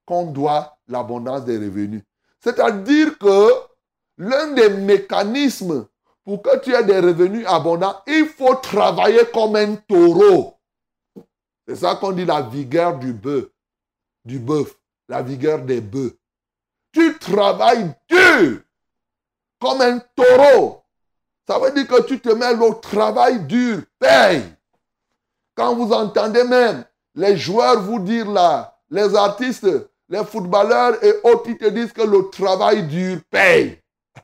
qu'on 0.05 0.31
doit 0.31 0.77
l'abondance 0.87 1.45
des 1.45 1.57
revenus. 1.57 2.01
C'est-à-dire 2.39 3.17
que 3.19 3.49
l'un 4.17 4.51
des 4.53 4.69
mécanismes 4.69 5.85
pour 6.23 6.41
que 6.41 6.57
tu 6.59 6.73
aies 6.73 6.83
des 6.83 6.99
revenus 6.99 7.45
abondants, 7.47 8.01
il 8.07 8.27
faut 8.27 8.55
travailler 8.55 9.25
comme 9.33 9.55
un 9.55 9.75
taureau. 9.75 10.55
C'est 11.67 11.75
ça 11.75 11.95
qu'on 11.95 12.11
dit 12.11 12.25
la 12.25 12.41
vigueur 12.41 12.97
du 12.97 13.13
bœuf, 13.13 13.45
du 14.25 14.39
bœuf, 14.39 14.75
la 15.07 15.21
vigueur 15.21 15.59
des 15.59 15.81
bœufs. 15.81 16.17
Tu 16.91 17.17
travailles 17.17 17.93
dur 18.09 18.59
comme 19.59 19.81
un 19.81 19.99
taureau. 20.15 20.83
Ça 21.47 21.59
veut 21.59 21.71
dire 21.71 21.87
que 21.87 22.01
tu 22.03 22.19
te 22.19 22.29
mets 22.29 22.55
au 22.55 22.73
travail 22.75 23.45
dur, 23.45 23.81
paye. 23.99 24.43
Quand 25.55 25.75
vous 25.75 25.91
entendez 25.91 26.43
même 26.43 26.85
les 27.15 27.37
joueurs 27.37 27.81
vous 27.81 27.99
dire 27.99 28.29
là, 28.29 28.77
les 28.89 29.15
artistes, 29.15 29.67
les 30.09 30.23
footballeurs 30.23 31.03
et 31.03 31.13
autres 31.23 31.43
qui 31.43 31.57
te 31.57 31.67
disent 31.69 31.93
que 31.93 32.01
le 32.01 32.29
travail 32.29 32.87
dur 32.87 33.19
paye. 33.29 33.79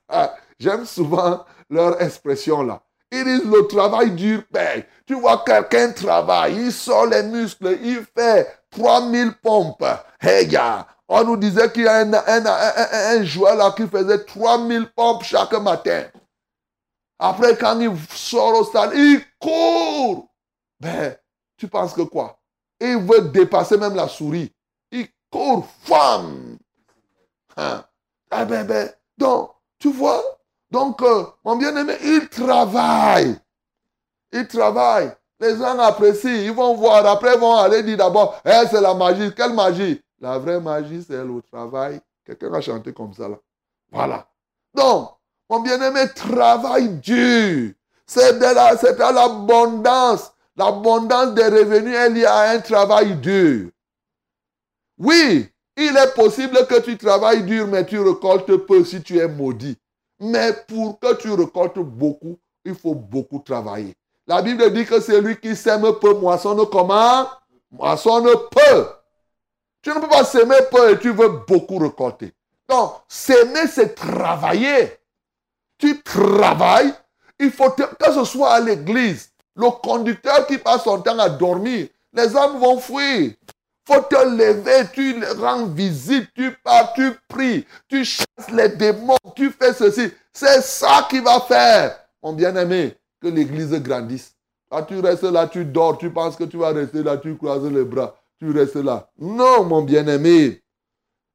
J'aime 0.60 0.86
souvent 0.86 1.46
leur 1.70 2.02
expression 2.02 2.64
là. 2.64 2.82
Ils 3.12 3.24
disent 3.24 3.46
le 3.46 3.68
travail 3.68 4.12
dur 4.12 4.44
paye. 4.52 4.86
Tu 5.06 5.16
vois 5.16 5.44
quelqu'un 5.44 5.92
travaille, 5.92 6.56
il 6.66 6.72
sort 6.72 7.08
les 7.08 7.24
muscles, 7.24 7.78
il 7.82 8.06
fait 8.16 8.48
3000 8.70 9.34
pompes. 9.42 9.84
Hey 10.22 10.48
gars, 10.48 10.86
on 11.08 11.24
nous 11.24 11.38
disait 11.38 11.72
qu'il 11.72 11.84
y 11.84 11.88
a 11.88 11.98
un, 11.98 12.14
un, 12.14 13.24
joueur 13.24 13.56
là 13.56 13.72
qui 13.76 13.88
faisait 13.88 14.24
3000 14.24 14.92
pompes 14.96 15.24
chaque 15.24 15.54
matin. 15.54 16.04
Après, 17.18 17.58
quand 17.58 17.80
il 17.80 17.92
sort 18.12 18.60
au 18.60 18.64
stade, 18.64 18.92
il 18.94 19.22
court. 19.40 20.30
Ben, 20.80 21.18
tu 21.58 21.68
penses 21.68 21.94
que 21.94 22.04
quoi? 22.04 22.40
Il 22.80 22.98
veut 22.98 23.22
dépasser 23.30 23.78
même 23.78 23.96
la 23.96 24.08
souris. 24.08 24.54
Il 24.92 25.08
court, 25.32 25.68
femme. 25.82 26.58
Hein? 27.58 27.84
Ah 28.32 28.46
ben, 28.46 28.66
ben, 28.66 28.90
donc, 29.18 29.52
tu 29.80 29.92
vois, 29.92 30.24
donc, 30.72 31.02
euh, 31.02 31.26
mon 31.44 31.56
bien-aimé, 31.56 31.94
il 32.04 32.30
travaille. 32.30 33.36
Il 34.32 34.48
travaille. 34.48 35.12
Les 35.40 35.56
gens 35.58 35.80
apprécient, 35.80 36.32
ils 36.32 36.52
vont 36.52 36.76
voir. 36.76 37.06
Après, 37.06 37.34
ils 37.36 37.40
vont 37.40 37.56
aller 37.56 37.82
dire 37.82 37.98
d'abord, 37.98 38.40
eh, 38.46 38.68
c'est 38.70 38.82
la 38.82 38.94
magie. 38.94 39.34
Quelle 39.34 39.54
magie? 39.54 40.02
La 40.20 40.38
vraie 40.38 40.60
magie, 40.60 41.04
c'est 41.08 41.24
le 41.24 41.42
travail. 41.42 42.00
Quelqu'un 42.26 42.54
a 42.54 42.62
chanté 42.62 42.94
comme 42.94 43.14
ça 43.14 43.28
là. 43.30 43.38
Voilà. 43.92 44.28
Donc, 44.74 45.12
mon 45.50 45.62
bien-aimé, 45.62 46.02
travaille 46.14 46.90
dur. 46.90 47.72
C'est 48.06 48.42
à 48.44 49.12
l'abondance. 49.12 50.34
L'abondance 50.56 51.34
des 51.34 51.48
revenus 51.48 51.96
est 51.96 52.10
liée 52.10 52.26
à 52.26 52.52
un 52.52 52.60
travail 52.60 53.16
dur. 53.16 53.70
Oui, 54.98 55.50
il 55.78 55.96
est 55.96 56.14
possible 56.14 56.68
que 56.68 56.82
tu 56.82 56.98
travailles 56.98 57.44
dur, 57.44 57.66
mais 57.68 57.86
tu 57.86 57.98
récoltes 57.98 58.58
peu 58.66 58.84
si 58.84 59.02
tu 59.02 59.18
es 59.18 59.28
maudit. 59.28 59.78
Mais 60.20 60.54
pour 60.68 61.00
que 61.00 61.16
tu 61.16 61.32
récoltes 61.32 61.80
beaucoup, 61.80 62.38
il 62.66 62.76
faut 62.76 62.96
beaucoup 62.96 63.40
travailler. 63.40 63.96
La 64.28 64.42
Bible 64.42 64.72
dit 64.74 64.86
que 64.86 65.00
celui 65.00 65.40
qui 65.40 65.56
sème 65.56 65.94
peu 66.00 66.14
moissonne 66.14 66.64
comment? 66.70 67.28
Moissonne 67.72 68.30
peu. 68.52 68.88
Tu 69.82 69.90
ne 69.90 69.96
peux 69.96 70.10
pas 70.10 70.26
s'aimer 70.26 70.58
peu 70.70 70.92
et 70.92 71.00
tu 71.00 71.12
veux 71.12 71.42
beaucoup 71.48 71.78
récolter. 71.78 72.34
Donc, 72.68 72.94
s'aimer, 73.08 73.68
c'est 73.68 73.96
travailler. 73.96 74.98
Tu 75.78 76.02
travailles. 76.04 76.94
Il 77.40 77.52
faut 77.52 77.72
que 77.72 77.84
ce 78.14 78.26
soit 78.26 78.52
à 78.52 78.60
l'église. 78.60 79.32
Le 79.56 79.70
conducteur 79.70 80.46
qui 80.46 80.58
passe 80.58 80.84
son 80.84 81.02
temps 81.02 81.18
à 81.18 81.30
dormir, 81.30 81.88
les 82.14 82.36
hommes 82.36 82.60
vont 82.60 82.80
fuir 82.80 83.32
faut 83.90 84.02
te 84.02 84.24
lever, 84.24 84.88
tu 84.94 85.20
rends 85.42 85.66
visite, 85.66 86.30
tu 86.36 86.52
pars, 86.64 86.94
tu 86.94 87.12
pries, 87.28 87.66
tu 87.88 88.06
chasses 88.06 88.52
les 88.54 88.70
démons, 88.70 89.18
tu 89.36 89.50
fais 89.50 89.74
ceci. 89.74 90.12
C'est 90.32 90.62
ça 90.62 91.08
qui 91.10 91.20
va 91.20 91.40
faire, 91.42 92.00
mon 92.22 92.34
bien-aimé, 92.34 92.96
que 93.20 93.28
l'église 93.28 93.74
grandisse. 93.82 94.36
Quand 94.70 94.84
tu 94.84 95.00
restes 95.00 95.24
là, 95.24 95.48
tu 95.48 95.66
dors, 95.66 95.98
tu 95.98 96.12
penses 96.12 96.36
que 96.36 96.44
tu 96.44 96.58
vas 96.58 96.70
rester 96.70 97.02
là, 97.02 97.18
tu 97.18 97.36
croises 97.36 97.66
les 97.66 97.84
bras, 97.84 98.16
tu 98.38 98.52
restes 98.52 98.76
là. 98.76 99.10
Non, 99.18 99.64
mon 99.64 99.82
bien-aimé, 99.82 100.62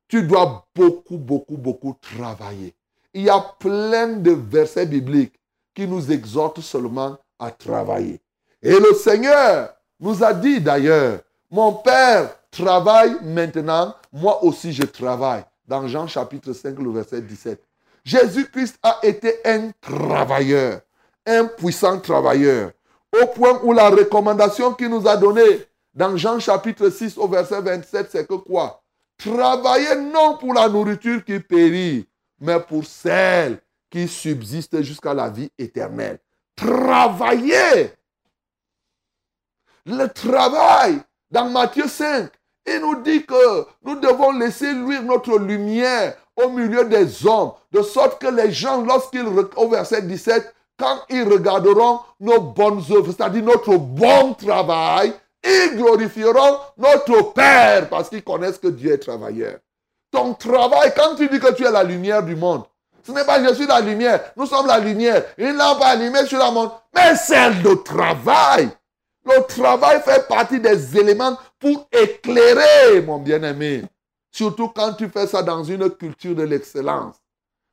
tu 0.06 0.22
dois 0.22 0.64
beaucoup, 0.76 1.18
beaucoup, 1.18 1.56
beaucoup 1.56 1.96
travailler. 2.00 2.72
Il 3.12 3.22
y 3.22 3.30
a 3.30 3.40
plein 3.58 4.08
de 4.08 4.30
versets 4.30 4.86
bibliques 4.86 5.34
qui 5.74 5.88
nous 5.88 6.12
exhortent 6.12 6.60
seulement 6.60 7.18
à 7.36 7.50
travailler. 7.50 8.20
Et 8.62 8.78
le 8.78 8.94
Seigneur 8.94 9.74
nous 9.98 10.22
a 10.22 10.32
dit 10.32 10.60
d'ailleurs, 10.60 11.18
mon 11.50 11.72
Père 11.72 12.30
travaille 12.54 13.16
maintenant, 13.22 13.94
moi 14.12 14.42
aussi 14.44 14.72
je 14.72 14.84
travaille. 14.84 15.44
Dans 15.66 15.86
Jean 15.88 16.06
chapitre 16.06 16.52
5, 16.52 16.78
le 16.78 16.90
verset 16.92 17.22
17. 17.22 17.62
Jésus-Christ 18.04 18.78
a 18.82 18.98
été 19.02 19.40
un 19.44 19.70
travailleur, 19.80 20.80
un 21.26 21.46
puissant 21.46 21.98
travailleur, 22.00 22.72
au 23.12 23.26
point 23.28 23.60
où 23.62 23.72
la 23.72 23.88
recommandation 23.88 24.74
qu'il 24.74 24.88
nous 24.88 25.08
a 25.08 25.16
donnée 25.16 25.66
dans 25.94 26.16
Jean 26.16 26.38
chapitre 26.38 26.90
6 26.90 27.16
au 27.16 27.28
verset 27.28 27.62
27, 27.62 28.08
c'est 28.10 28.28
que 28.28 28.34
quoi? 28.34 28.82
Travaillez 29.16 29.96
non 29.96 30.36
pour 30.36 30.52
la 30.52 30.68
nourriture 30.68 31.24
qui 31.24 31.38
périt, 31.40 32.06
mais 32.40 32.60
pour 32.60 32.84
celle 32.84 33.60
qui 33.88 34.08
subsiste 34.08 34.82
jusqu'à 34.82 35.14
la 35.14 35.30
vie 35.30 35.50
éternelle. 35.56 36.18
Travaillez. 36.56 37.92
Le 39.86 40.06
travail, 40.08 41.00
dans 41.30 41.48
Matthieu 41.48 41.86
5, 41.86 42.30
il 42.66 42.80
nous 42.80 42.96
dit 43.02 43.24
que 43.24 43.66
nous 43.84 43.96
devons 43.96 44.32
laisser 44.32 44.72
luire 44.72 45.02
notre 45.02 45.38
lumière 45.38 46.14
au 46.36 46.48
milieu 46.48 46.84
des 46.84 47.26
hommes, 47.26 47.52
de 47.72 47.82
sorte 47.82 48.20
que 48.20 48.26
les 48.26 48.52
gens, 48.52 48.82
lorsqu'ils, 48.82 49.26
au 49.56 49.68
verset 49.68 50.02
17, 50.02 50.54
quand 50.78 51.00
ils 51.08 51.22
regarderont 51.22 52.00
nos 52.20 52.40
bonnes 52.40 52.82
œuvres, 52.90 53.12
c'est-à-dire 53.16 53.44
notre 53.44 53.76
bon 53.76 54.34
travail, 54.34 55.12
ils 55.44 55.76
glorifieront 55.76 56.58
notre 56.78 57.32
Père 57.32 57.88
parce 57.88 58.08
qu'ils 58.08 58.24
connaissent 58.24 58.58
que 58.58 58.68
Dieu 58.68 58.92
est 58.92 58.98
travailleur. 58.98 59.58
Ton 60.10 60.34
travail, 60.34 60.92
quand 60.96 61.16
tu 61.16 61.28
dis 61.28 61.38
que 61.38 61.52
tu 61.52 61.64
es 61.64 61.70
la 61.70 61.82
lumière 61.82 62.22
du 62.22 62.34
monde, 62.34 62.64
ce 63.06 63.12
n'est 63.12 63.24
pas 63.24 63.44
je 63.44 63.52
suis 63.52 63.66
la 63.66 63.80
lumière, 63.80 64.32
nous 64.36 64.46
sommes 64.46 64.66
la 64.66 64.78
lumière. 64.78 65.22
Il 65.36 65.52
n'a 65.52 65.74
pas 65.74 65.88
allumé 65.88 66.24
sur 66.26 66.38
la 66.38 66.50
monde, 66.50 66.70
mais 66.94 67.14
c'est 67.16 67.50
le 67.62 67.82
travail. 67.82 68.70
Le 69.24 69.46
travail 69.46 70.02
fait 70.02 70.26
partie 70.28 70.60
des 70.60 70.98
éléments 70.98 71.38
pour 71.58 71.88
éclairer, 71.90 73.00
mon 73.02 73.18
bien-aimé. 73.18 73.84
Surtout 74.30 74.68
quand 74.68 74.92
tu 74.94 75.08
fais 75.08 75.26
ça 75.26 75.42
dans 75.42 75.64
une 75.64 75.88
culture 75.90 76.34
de 76.34 76.42
l'excellence. 76.42 77.16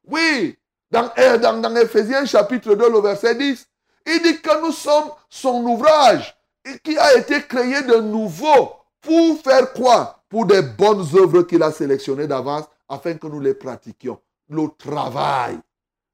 Oui, 0.08 0.58
dans, 0.90 1.12
euh, 1.18 1.76
Ephésiens 1.82 2.26
chapitre 2.26 2.76
2, 2.76 2.90
le 2.90 3.00
verset 3.00 3.36
10, 3.36 3.68
il 4.06 4.22
dit 4.22 4.42
que 4.42 4.62
nous 4.62 4.72
sommes 4.72 5.12
son 5.30 5.64
ouvrage 5.66 6.36
qui 6.84 6.98
a 6.98 7.16
été 7.18 7.42
créé 7.44 7.82
de 7.84 7.96
nouveau 8.02 8.74
pour 9.02 9.42
faire 9.42 9.74
quoi? 9.74 10.18
Pour 10.30 10.46
des 10.46 10.62
bonnes 10.62 11.06
œuvres 11.16 11.42
qu'il 11.42 11.64
a 11.64 11.72
sélectionnées 11.72 12.28
d'avance 12.28 12.66
afin 12.88 13.16
que 13.16 13.28
nous 13.28 13.40
les 13.40 13.54
pratiquions. 13.54 14.20
Le 14.50 14.68
travail. 14.78 15.60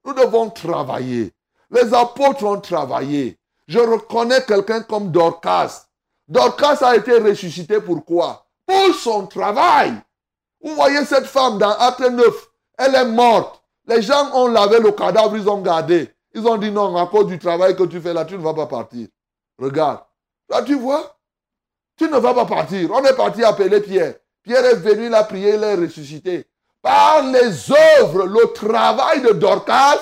Nous 0.06 0.14
devons 0.14 0.50
travailler. 0.50 1.34
Les 1.70 1.94
apôtres 1.94 2.44
ont 2.46 2.60
travaillé. 2.60 3.38
Je 3.68 3.80
reconnais 3.80 4.44
quelqu'un 4.44 4.82
comme 4.82 5.12
Dorcas. 5.12 5.88
Dorcas 6.28 6.78
a 6.82 6.96
été 6.96 7.18
ressuscité 7.18 7.82
pourquoi 7.82 8.46
Pour 8.66 8.96
son 8.96 9.28
travail. 9.28 9.94
Vous 10.62 10.74
voyez 10.76 11.04
cette 11.06 11.26
femme 11.26 11.58
dans 11.58 11.72
Acte 11.72 12.00
9, 12.00 12.26
elle 12.78 12.96
est 12.96 13.06
morte. 13.06 13.62
Les 13.86 14.02
gens 14.02 14.34
ont 14.34 14.48
lavé 14.48 14.80
le 14.80 14.92
cadavre, 14.92 15.38
ils 15.38 15.48
ont 15.50 15.62
gardé. 15.62 16.14
Ils 16.34 16.46
ont 16.48 16.58
dit 16.58 16.72
non, 16.72 16.96
à 16.98 17.08
cause 17.08 17.28
du 17.28 17.40
travail 17.40 17.76
que 17.76 17.84
tu 17.84 18.02
fais 18.02 18.14
là, 18.14 18.26
tu 18.26 18.38
ne 18.38 18.44
vas 18.44 18.54
pas 18.54 18.68
partir. 18.68 19.08
Regarde. 19.58 20.00
Là, 20.50 20.62
tu 20.62 20.76
vois? 20.76 21.18
Tu 21.98 22.06
ne 22.06 22.18
vas 22.18 22.34
pas 22.34 22.46
partir. 22.46 22.92
On 22.92 23.04
est 23.04 23.16
parti 23.16 23.44
appeler 23.44 23.82
Pierre. 23.82 24.16
Pierre 24.44 24.66
est 24.66 24.76
venu 24.76 25.10
la 25.10 25.24
prier, 25.24 25.56
il 25.56 25.64
est 25.64 25.76
ressuscité. 25.76 26.46
Par 26.82 27.24
les 27.24 27.72
œuvres, 28.00 28.26
le 28.26 28.54
travail 28.54 29.22
de 29.22 29.32
Dorcas 29.34 30.00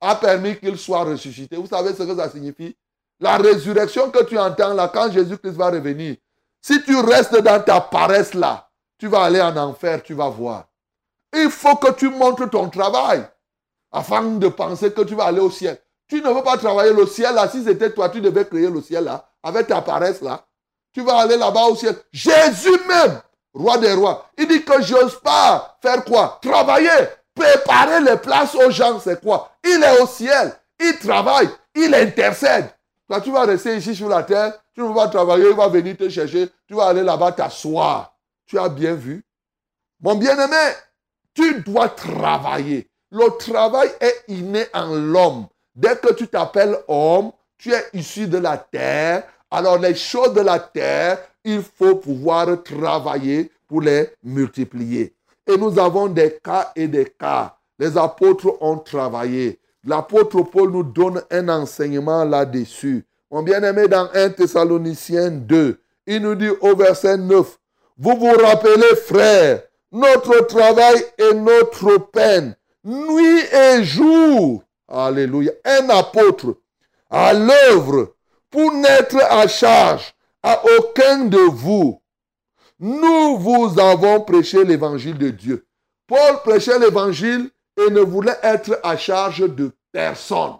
a 0.00 0.16
permis 0.16 0.58
qu'il 0.58 0.76
soit 0.76 1.04
ressuscité. 1.04 1.56
Vous 1.56 1.66
savez 1.66 1.94
ce 1.94 2.02
que 2.02 2.16
ça 2.16 2.30
signifie? 2.30 2.76
La 3.20 3.36
résurrection 3.36 4.10
que 4.10 4.24
tu 4.24 4.38
entends 4.38 4.74
là, 4.74 4.90
quand 4.92 5.10
Jésus-Christ 5.10 5.56
va 5.56 5.70
revenir, 5.70 6.16
si 6.60 6.82
tu 6.82 6.96
restes 7.00 7.36
dans 7.36 7.62
ta 7.62 7.80
paresse 7.80 8.34
là, 8.34 8.68
tu 8.98 9.06
vas 9.08 9.22
aller 9.22 9.40
en 9.40 9.56
enfer, 9.56 10.02
tu 10.02 10.14
vas 10.14 10.28
voir. 10.28 10.64
Il 11.32 11.50
faut 11.50 11.76
que 11.76 11.92
tu 11.92 12.08
montres 12.08 12.48
ton 12.50 12.68
travail 12.68 13.26
afin 13.92 14.22
de 14.22 14.48
penser 14.48 14.92
que 14.92 15.02
tu 15.02 15.14
vas 15.14 15.26
aller 15.26 15.40
au 15.40 15.50
ciel. 15.50 15.78
Tu 16.08 16.22
ne 16.22 16.28
veux 16.28 16.42
pas 16.42 16.56
travailler 16.56 16.92
le 16.92 17.06
ciel 17.06 17.34
là. 17.34 17.48
Si 17.48 17.64
c'était 17.64 17.90
toi, 17.92 18.08
tu 18.08 18.20
devais 18.20 18.44
créer 18.44 18.70
le 18.70 18.80
ciel 18.80 19.04
là, 19.04 19.28
avec 19.42 19.66
ta 19.66 19.82
paresse 19.82 20.20
là. 20.22 20.44
Tu 20.92 21.02
vas 21.02 21.18
aller 21.18 21.36
là-bas 21.36 21.64
au 21.66 21.76
ciel. 21.76 21.96
Jésus 22.12 22.80
même, 22.88 23.20
roi 23.52 23.78
des 23.78 23.92
rois, 23.92 24.26
il 24.38 24.46
dit 24.48 24.64
que 24.64 24.80
j'ose 24.82 25.20
pas 25.20 25.76
faire 25.82 26.04
quoi? 26.04 26.38
Travailler, 26.42 27.08
préparer 27.34 28.00
les 28.00 28.16
places 28.16 28.54
aux 28.54 28.70
gens, 28.70 28.98
c'est 29.00 29.20
quoi? 29.20 29.50
Il 29.64 29.82
est 29.82 30.00
au 30.00 30.06
ciel, 30.06 30.54
il 30.80 30.98
travaille, 30.98 31.48
il 31.74 31.94
intercède. 31.94 32.70
Quand 33.08 33.20
tu 33.20 33.30
vas 33.30 33.44
rester 33.44 33.76
ici 33.76 33.94
sur 33.94 34.08
la 34.08 34.22
terre, 34.22 34.52
Tu 34.74 34.82
ne 34.82 34.88
veux 34.88 34.94
pas 34.94 35.08
travailler, 35.08 35.48
il 35.48 35.56
va 35.56 35.68
venir 35.68 35.96
te 35.96 36.06
chercher. 36.10 36.50
Tu 36.68 36.74
vas 36.74 36.88
aller 36.88 37.02
là-bas 37.02 37.32
t'asseoir. 37.32 38.14
Tu 38.44 38.58
as 38.58 38.68
bien 38.68 38.94
vu. 38.94 39.24
Mon 40.00 40.16
bien-aimé, 40.16 40.74
tu 41.32 41.62
dois 41.62 41.88
travailler. 41.88 42.86
Le 43.10 43.38
travail 43.38 43.88
est 44.00 44.24
inné 44.28 44.66
en 44.74 44.94
l'homme. 44.94 45.46
Dès 45.74 45.96
que 45.96 46.12
tu 46.12 46.28
t'appelles 46.28 46.76
homme, 46.88 47.32
tu 47.56 47.72
es 47.72 47.84
issu 47.94 48.26
de 48.26 48.36
la 48.36 48.58
terre. 48.58 49.24
Alors 49.50 49.78
les 49.78 49.94
choses 49.94 50.34
de 50.34 50.42
la 50.42 50.58
terre, 50.58 51.18
il 51.42 51.62
faut 51.62 51.96
pouvoir 51.96 52.62
travailler 52.62 53.50
pour 53.66 53.80
les 53.80 54.10
multiplier. 54.22 55.14
Et 55.46 55.56
nous 55.56 55.78
avons 55.78 56.08
des 56.08 56.38
cas 56.44 56.70
et 56.76 56.86
des 56.86 57.06
cas. 57.06 57.56
Les 57.78 57.96
apôtres 57.96 58.60
ont 58.60 58.78
travaillé. 58.78 59.58
L'apôtre 59.86 60.42
Paul 60.42 60.70
nous 60.70 60.82
donne 60.82 61.22
un 61.30 61.48
enseignement 61.48 62.24
là-dessus. 62.24 63.06
Mon 63.30 63.42
bien-aimé, 63.42 63.86
dans 63.86 64.08
1 64.12 64.30
Thessaloniciens 64.30 65.30
2, 65.30 65.80
il 66.06 66.22
nous 66.22 66.34
dit 66.34 66.50
au 66.60 66.74
verset 66.74 67.16
9, 67.16 67.58
vous 67.98 68.16
vous 68.16 68.32
rappelez, 68.32 68.96
frères, 69.06 69.62
notre 69.92 70.46
travail 70.46 70.96
et 71.18 71.34
notre 71.34 71.98
peine, 71.98 72.56
nuit 72.84 73.42
et 73.52 73.84
jour. 73.84 74.62
Alléluia. 74.88 75.52
Un 75.64 75.88
apôtre 75.88 76.56
à 77.08 77.32
l'œuvre 77.32 78.14
pour 78.50 78.72
n'être 78.72 79.22
à 79.30 79.46
charge 79.48 80.14
à 80.42 80.62
aucun 80.78 81.24
de 81.24 81.38
vous. 81.38 82.00
Nous 82.78 83.38
vous 83.38 83.80
avons 83.80 84.20
prêché 84.20 84.64
l'évangile 84.64 85.16
de 85.16 85.30
Dieu. 85.30 85.66
Paul 86.06 86.40
prêchait 86.44 86.78
l'évangile 86.78 87.50
et 87.76 87.90
ne 87.90 88.00
voulait 88.00 88.38
être 88.42 88.80
à 88.82 88.96
charge 88.96 89.40
de 89.40 89.72
personne. 89.92 90.54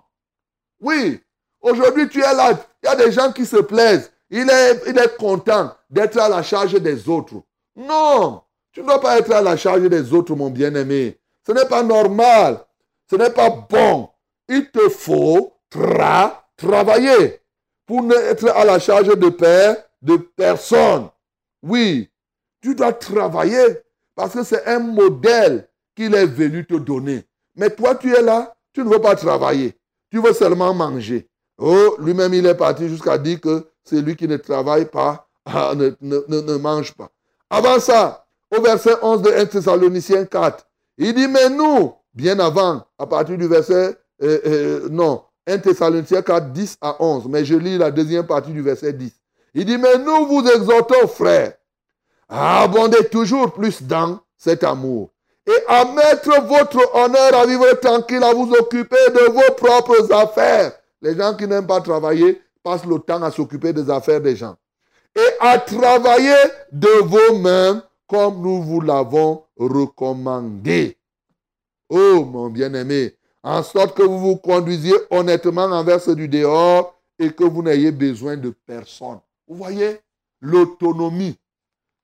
Oui, 0.80 1.20
aujourd'hui 1.60 2.08
tu 2.08 2.20
es 2.20 2.34
là, 2.34 2.52
il 2.82 2.86
y 2.86 2.88
a 2.88 2.96
des 2.96 3.12
gens 3.12 3.32
qui 3.32 3.46
se 3.46 3.56
plaisent. 3.56 4.12
Il 4.28 4.50
est, 4.50 4.82
il 4.88 4.98
est 4.98 5.16
content 5.16 5.72
d'être 5.88 6.18
à 6.18 6.28
la 6.28 6.42
charge 6.42 6.74
des 6.80 7.08
autres. 7.08 7.42
Non, 7.76 8.42
tu 8.72 8.80
ne 8.80 8.86
dois 8.86 9.00
pas 9.00 9.18
être 9.18 9.32
à 9.32 9.40
la 9.40 9.56
charge 9.56 9.88
des 9.88 10.12
autres, 10.12 10.34
mon 10.34 10.50
bien-aimé. 10.50 11.18
Ce 11.46 11.52
n'est 11.52 11.66
pas 11.66 11.82
normal. 11.82 12.58
Ce 13.08 13.16
n'est 13.16 13.30
pas 13.30 13.50
bon. 13.50 14.10
Il 14.48 14.70
te 14.70 14.88
faut 14.88 15.54
travailler 16.56 17.40
pour 17.86 18.02
n'être 18.02 18.48
à 18.48 18.64
la 18.64 18.78
charge 18.78 19.16
de 19.16 20.16
personne. 20.36 21.08
Oui, 21.62 22.10
tu 22.60 22.74
dois 22.74 22.92
travailler 22.92 23.82
parce 24.14 24.32
que 24.32 24.42
c'est 24.42 24.66
un 24.66 24.80
modèle 24.80 25.68
qu'il 25.96 26.14
est 26.14 26.26
venu 26.26 26.64
te 26.64 26.74
donner. 26.74 27.24
Mais 27.56 27.70
toi, 27.70 27.94
tu 27.94 28.14
es 28.14 28.22
là, 28.22 28.54
tu 28.72 28.84
ne 28.84 28.90
veux 28.90 29.00
pas 29.00 29.16
travailler. 29.16 29.74
Tu 30.10 30.20
veux 30.20 30.34
seulement 30.34 30.72
manger. 30.74 31.28
Oh, 31.58 31.96
lui-même, 31.98 32.34
il 32.34 32.46
est 32.46 32.54
parti 32.54 32.88
jusqu'à 32.88 33.16
dire 33.18 33.40
que 33.40 33.66
c'est 33.82 34.02
lui 34.02 34.14
qui 34.14 34.28
ne 34.28 34.36
travaille 34.36 34.84
pas, 34.86 35.26
ah, 35.46 35.72
ne, 35.74 35.90
ne, 36.00 36.56
mange 36.56 36.92
pas. 36.94 37.10
Avant 37.48 37.80
ça, 37.80 38.26
au 38.54 38.60
verset 38.60 38.94
11 39.00 39.22
de 39.22 39.30
1 39.30 39.46
Thessaloniciens 39.46 40.26
4, 40.26 40.66
il 40.98 41.14
dit, 41.14 41.28
mais 41.28 41.48
nous, 41.48 41.94
bien 42.12 42.38
avant, 42.38 42.82
à 42.98 43.06
partir 43.06 43.38
du 43.38 43.48
verset, 43.48 43.96
euh, 44.22 44.40
euh, 44.46 44.88
non, 44.90 45.22
1 45.46 45.58
Thessaloniciens 45.58 46.22
4, 46.22 46.52
10 46.52 46.78
à 46.80 47.02
11, 47.02 47.26
mais 47.28 47.44
je 47.44 47.54
lis 47.54 47.78
la 47.78 47.90
deuxième 47.90 48.26
partie 48.26 48.52
du 48.52 48.60
verset 48.60 48.92
10. 48.92 49.12
Il 49.54 49.64
dit, 49.64 49.78
mais 49.78 49.96
nous 49.98 50.26
vous 50.26 50.46
exhortons, 50.46 51.08
frères, 51.08 51.54
à 52.28 52.62
abonder 52.62 53.08
toujours 53.08 53.52
plus 53.52 53.82
dans 53.82 54.20
cet 54.36 54.64
amour 54.64 55.10
et 55.46 55.64
à 55.68 55.84
mettre 55.84 56.42
votre 56.46 56.94
honneur 56.94 57.34
à 57.34 57.46
vivre 57.46 57.72
tranquille, 57.80 58.22
à 58.22 58.32
vous 58.32 58.52
occuper 58.52 59.10
de 59.10 59.30
vos 59.30 59.54
propres 59.54 60.12
affaires. 60.12 60.72
Les 61.00 61.16
gens 61.16 61.34
qui 61.34 61.46
n'aiment 61.46 61.66
pas 61.66 61.80
travailler 61.80 62.42
passent 62.62 62.84
le 62.84 62.98
temps 62.98 63.22
à 63.22 63.30
s'occuper 63.30 63.72
des 63.72 63.88
affaires 63.88 64.20
des 64.20 64.34
gens. 64.34 64.56
Et 65.14 65.28
à 65.40 65.58
travailler 65.58 66.34
de 66.72 67.02
vos 67.04 67.38
mains 67.38 67.82
comme 68.08 68.40
nous 68.40 68.62
vous 68.62 68.80
l'avons 68.80 69.44
recommandé. 69.56 70.96
Oh 71.88 72.24
mon 72.24 72.48
bien-aimé, 72.48 73.14
en 73.42 73.62
sorte 73.62 73.96
que 73.96 74.02
vous 74.02 74.18
vous 74.18 74.36
conduisiez 74.36 74.94
honnêtement 75.10 75.64
envers 75.64 76.00
ceux 76.00 76.16
du 76.16 76.28
dehors 76.28 76.98
et 77.18 77.30
que 77.30 77.44
vous 77.44 77.62
n'ayez 77.62 77.92
besoin 77.92 78.36
de 78.36 78.52
personne. 78.66 79.20
Vous 79.46 79.56
voyez 79.56 80.00
l'autonomie. 80.40 81.38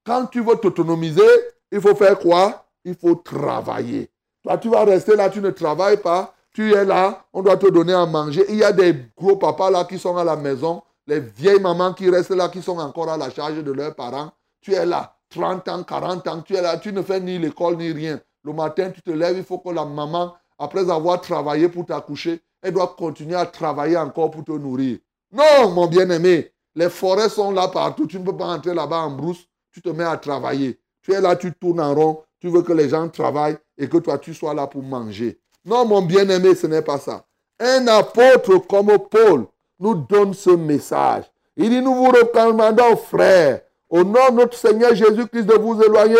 Quand 0.04 0.26
tu 0.26 0.40
veux 0.40 0.56
t'autonomiser, 0.56 1.22
il 1.70 1.80
faut 1.80 1.94
faire 1.94 2.18
quoi? 2.18 2.61
Il 2.84 2.94
faut 2.94 3.14
travailler. 3.14 4.10
Toi, 4.42 4.58
tu 4.58 4.68
vas 4.68 4.84
rester 4.84 5.16
là, 5.16 5.30
tu 5.30 5.40
ne 5.40 5.50
travailles 5.50 5.98
pas. 5.98 6.34
Tu 6.52 6.74
es 6.74 6.84
là, 6.84 7.24
on 7.32 7.42
doit 7.42 7.56
te 7.56 7.68
donner 7.68 7.94
à 7.94 8.04
manger. 8.04 8.44
Il 8.48 8.56
y 8.56 8.64
a 8.64 8.72
des 8.72 8.94
gros 9.16 9.36
papas 9.36 9.70
là 9.70 9.84
qui 9.84 9.98
sont 9.98 10.16
à 10.16 10.24
la 10.24 10.36
maison, 10.36 10.82
les 11.06 11.20
vieilles 11.20 11.60
mamans 11.60 11.94
qui 11.94 12.10
restent 12.10 12.30
là, 12.30 12.48
qui 12.48 12.60
sont 12.60 12.78
encore 12.78 13.08
à 13.10 13.16
la 13.16 13.30
charge 13.30 13.62
de 13.62 13.72
leurs 13.72 13.94
parents. 13.94 14.32
Tu 14.60 14.74
es 14.74 14.84
là, 14.84 15.16
30 15.30 15.68
ans, 15.68 15.82
40 15.82 16.28
ans, 16.28 16.42
tu 16.42 16.54
es 16.54 16.60
là, 16.60 16.76
tu 16.76 16.92
ne 16.92 17.02
fais 17.02 17.20
ni 17.20 17.38
l'école 17.38 17.76
ni 17.76 17.90
rien. 17.90 18.20
Le 18.44 18.52
matin, 18.52 18.90
tu 18.90 19.00
te 19.00 19.10
lèves, 19.10 19.38
il 19.38 19.44
faut 19.44 19.58
que 19.58 19.70
la 19.70 19.84
maman, 19.84 20.34
après 20.58 20.90
avoir 20.90 21.20
travaillé 21.20 21.68
pour 21.68 21.86
t'accoucher, 21.86 22.40
elle 22.60 22.74
doit 22.74 22.94
continuer 22.98 23.36
à 23.36 23.46
travailler 23.46 23.96
encore 23.96 24.30
pour 24.30 24.44
te 24.44 24.52
nourrir. 24.52 24.98
Non, 25.32 25.70
mon 25.70 25.86
bien-aimé, 25.86 26.52
les 26.74 26.90
forêts 26.90 27.28
sont 27.28 27.50
là 27.50 27.68
partout. 27.68 28.06
Tu 28.06 28.18
ne 28.18 28.24
peux 28.24 28.36
pas 28.36 28.46
entrer 28.46 28.74
là-bas 28.74 28.98
en 28.98 29.10
brousse. 29.10 29.44
Tu 29.72 29.80
te 29.80 29.88
mets 29.88 30.04
à 30.04 30.16
travailler. 30.16 30.78
Tu 31.02 31.12
es 31.12 31.20
là, 31.20 31.34
tu 31.36 31.52
tournes 31.54 31.80
en 31.80 31.94
rond. 31.94 32.22
Tu 32.42 32.48
veux 32.48 32.62
que 32.62 32.72
les 32.72 32.88
gens 32.88 33.08
travaillent 33.08 33.56
et 33.78 33.88
que 33.88 33.98
toi, 33.98 34.18
tu 34.18 34.34
sois 34.34 34.52
là 34.52 34.66
pour 34.66 34.82
manger. 34.82 35.38
Non, 35.64 35.86
mon 35.86 36.02
bien-aimé, 36.02 36.56
ce 36.56 36.66
n'est 36.66 36.82
pas 36.82 36.98
ça. 36.98 37.24
Un 37.60 37.86
apôtre 37.86 38.58
comme 38.66 38.98
Paul 39.08 39.46
nous 39.78 39.94
donne 39.94 40.34
ce 40.34 40.50
message. 40.50 41.22
Il 41.56 41.70
dit, 41.70 41.80
nous 41.80 41.94
vous 41.94 42.10
recommandons, 42.10 42.96
frères, 42.96 43.60
au 43.88 44.02
nom 44.02 44.30
de 44.30 44.38
notre 44.38 44.58
Seigneur 44.58 44.92
Jésus-Christ, 44.92 45.44
de 45.44 45.54
vous 45.54 45.80
éloigner 45.84 46.16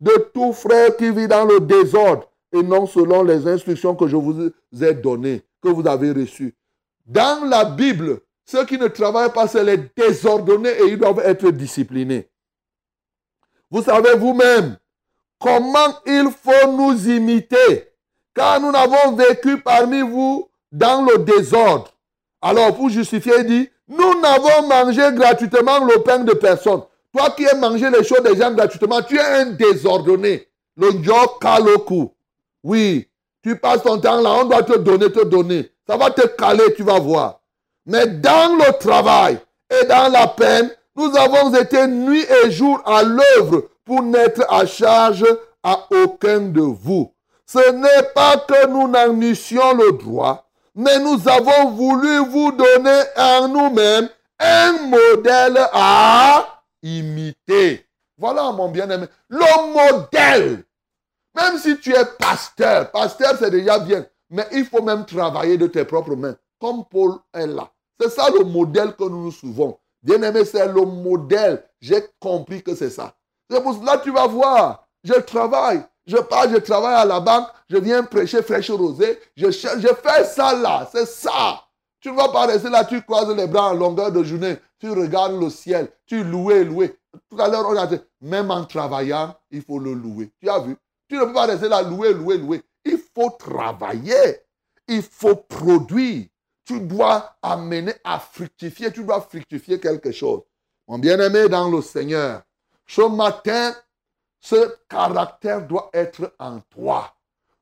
de 0.00 0.30
tout 0.32 0.52
frère 0.52 0.96
qui 0.96 1.10
vit 1.10 1.26
dans 1.26 1.44
le 1.44 1.58
désordre 1.58 2.30
et 2.52 2.62
non 2.62 2.86
selon 2.86 3.24
les 3.24 3.48
instructions 3.48 3.96
que 3.96 4.06
je 4.06 4.14
vous 4.14 4.52
ai 4.80 4.94
données, 4.94 5.42
que 5.60 5.68
vous 5.68 5.88
avez 5.88 6.12
reçues. 6.12 6.54
Dans 7.04 7.44
la 7.44 7.64
Bible, 7.64 8.20
ceux 8.44 8.64
qui 8.66 8.78
ne 8.78 8.86
travaillent 8.86 9.32
pas, 9.32 9.48
c'est 9.48 9.64
les 9.64 9.78
désordonnés 9.96 10.80
et 10.80 10.90
ils 10.90 10.98
doivent 10.98 11.22
être 11.24 11.50
disciplinés. 11.50 12.28
Vous 13.68 13.82
savez 13.82 14.14
vous-même 14.14 14.76
comment 15.40 15.94
il 16.06 16.28
faut 16.30 16.72
nous 16.72 17.08
imiter, 17.08 17.92
car 18.34 18.60
nous 18.60 18.72
n'avons 18.72 19.12
vécu 19.12 19.60
parmi 19.60 20.00
vous 20.00 20.48
dans 20.72 21.02
le 21.02 21.18
désordre. 21.18 21.92
Alors, 22.42 22.74
pour 22.74 22.90
justifier, 22.90 23.32
il 23.38 23.46
dit, 23.46 23.70
nous 23.88 24.20
n'avons 24.20 24.66
mangé 24.68 25.02
gratuitement 25.12 25.84
le 25.84 26.02
pain 26.02 26.18
de 26.20 26.32
personne. 26.32 26.82
Toi 27.16 27.30
qui 27.30 27.44
aimes 27.44 27.60
manger 27.60 27.90
les 27.90 28.04
choses 28.04 28.22
des 28.22 28.36
gens 28.36 28.52
gratuitement, 28.52 29.00
tu 29.02 29.16
es 29.16 29.20
un 29.20 29.46
désordonné. 29.46 30.48
Le 30.76 30.90
kaloku. 31.40 32.12
Oui, 32.62 33.08
tu 33.42 33.56
passes 33.56 33.82
ton 33.82 33.98
temps 33.98 34.20
là, 34.20 34.34
on 34.40 34.44
doit 34.44 34.62
te 34.62 34.76
donner, 34.76 35.10
te 35.10 35.24
donner. 35.24 35.70
Ça 35.86 35.96
va 35.96 36.10
te 36.10 36.26
caler, 36.26 36.74
tu 36.74 36.82
vas 36.82 36.98
voir. 36.98 37.40
Mais 37.86 38.06
dans 38.06 38.56
le 38.56 38.76
travail 38.78 39.38
et 39.70 39.86
dans 39.86 40.12
la 40.12 40.26
peine, 40.26 40.70
nous 40.96 41.16
avons 41.16 41.54
été 41.54 41.86
nuit 41.86 42.24
et 42.44 42.50
jour 42.50 42.82
à 42.84 43.02
l'œuvre 43.02 43.68
pour 43.86 44.02
n'être 44.02 44.44
à 44.52 44.66
charge 44.66 45.24
à 45.62 45.86
aucun 45.90 46.40
de 46.40 46.60
vous. 46.60 47.10
Ce 47.46 47.70
n'est 47.70 48.12
pas 48.14 48.36
que 48.36 48.66
nous 48.66 48.88
n'en 48.88 49.18
eussions 49.22 49.72
le 49.72 49.92
droit, 49.92 50.50
mais 50.74 50.98
nous 50.98 51.26
avons 51.28 51.70
voulu 51.70 52.18
vous 52.26 52.52
donner 52.52 53.00
en 53.16 53.48
nous-mêmes 53.48 54.10
un 54.38 54.72
modèle 54.88 55.58
à 55.72 56.62
imiter. 56.82 57.86
Voilà, 58.18 58.50
mon 58.52 58.68
bien-aimé, 58.68 59.06
le 59.28 59.72
modèle. 59.72 60.64
Même 61.34 61.58
si 61.58 61.78
tu 61.78 61.94
es 61.94 62.04
pasteur, 62.18 62.90
pasteur 62.90 63.36
c'est 63.38 63.50
déjà 63.50 63.78
bien, 63.78 64.04
mais 64.28 64.46
il 64.52 64.64
faut 64.64 64.82
même 64.82 65.04
travailler 65.04 65.56
de 65.56 65.68
tes 65.68 65.84
propres 65.84 66.16
mains, 66.16 66.36
comme 66.60 66.84
Paul 66.90 67.12
est 67.32 67.46
là. 67.46 67.70
C'est 68.00 68.10
ça 68.10 68.28
le 68.30 68.44
modèle 68.44 68.94
que 68.94 69.04
nous 69.04 69.24
nous 69.24 69.32
souvons. 69.32 69.78
Bien-aimé, 70.02 70.44
c'est 70.44 70.66
le 70.66 70.82
modèle. 70.82 71.64
J'ai 71.80 72.04
compris 72.20 72.62
que 72.62 72.74
c'est 72.74 72.90
ça. 72.90 73.14
C'est 73.50 73.62
pour 73.62 73.74
cela 73.74 73.98
que 73.98 74.04
tu 74.04 74.10
vas 74.10 74.26
voir. 74.26 74.86
Je 75.04 75.14
travaille. 75.14 75.84
Je 76.06 76.16
pars, 76.16 76.48
je 76.48 76.56
travaille 76.56 76.94
à 76.94 77.04
la 77.04 77.20
banque. 77.20 77.48
Je 77.68 77.76
viens 77.76 78.02
prêcher 78.02 78.42
fraîche 78.42 78.70
rosée. 78.70 79.18
Je, 79.36 79.50
je 79.50 79.88
fais 80.02 80.24
ça 80.24 80.54
là. 80.54 80.88
C'est 80.92 81.06
ça. 81.06 81.62
Tu 82.00 82.10
ne 82.10 82.16
vas 82.16 82.28
pas 82.28 82.46
rester 82.46 82.68
là, 82.68 82.84
tu 82.84 83.02
croises 83.02 83.34
les 83.34 83.46
bras 83.46 83.70
en 83.70 83.74
longueur 83.74 84.12
de 84.12 84.22
journée. 84.22 84.56
Tu 84.78 84.90
regardes 84.90 85.40
le 85.40 85.50
ciel. 85.50 85.88
Tu 86.06 86.22
loues, 86.22 86.50
louer. 86.50 86.96
Tout 87.30 87.40
à 87.40 87.48
l'heure, 87.48 87.66
on 87.68 87.76
a 87.76 87.86
dit, 87.86 87.98
même 88.20 88.50
en 88.50 88.64
travaillant, 88.64 89.34
il 89.50 89.62
faut 89.62 89.78
le 89.78 89.94
louer. 89.94 90.30
Tu 90.40 90.48
as 90.48 90.60
vu? 90.60 90.76
Tu 91.08 91.16
ne 91.16 91.24
peux 91.24 91.32
pas 91.32 91.46
rester 91.46 91.68
là, 91.68 91.82
louer, 91.82 92.12
louer, 92.12 92.38
louer. 92.38 92.62
Il 92.84 92.98
faut 93.14 93.30
travailler. 93.30 94.42
Il 94.86 95.02
faut 95.02 95.34
produire 95.34 96.26
tu 96.66 96.80
dois 96.80 97.36
amener 97.40 97.94
à 98.04 98.18
fructifier, 98.18 98.92
tu 98.92 99.04
dois 99.04 99.20
fructifier 99.20 99.78
quelque 99.78 100.10
chose. 100.10 100.42
Mon 100.88 100.98
bien-aimé 100.98 101.48
dans 101.48 101.70
le 101.70 101.80
Seigneur, 101.80 102.42
ce 102.86 103.02
matin, 103.02 103.74
ce 104.40 104.76
caractère 104.88 105.66
doit 105.66 105.90
être 105.92 106.32
en 106.38 106.60
toi. 106.70 107.12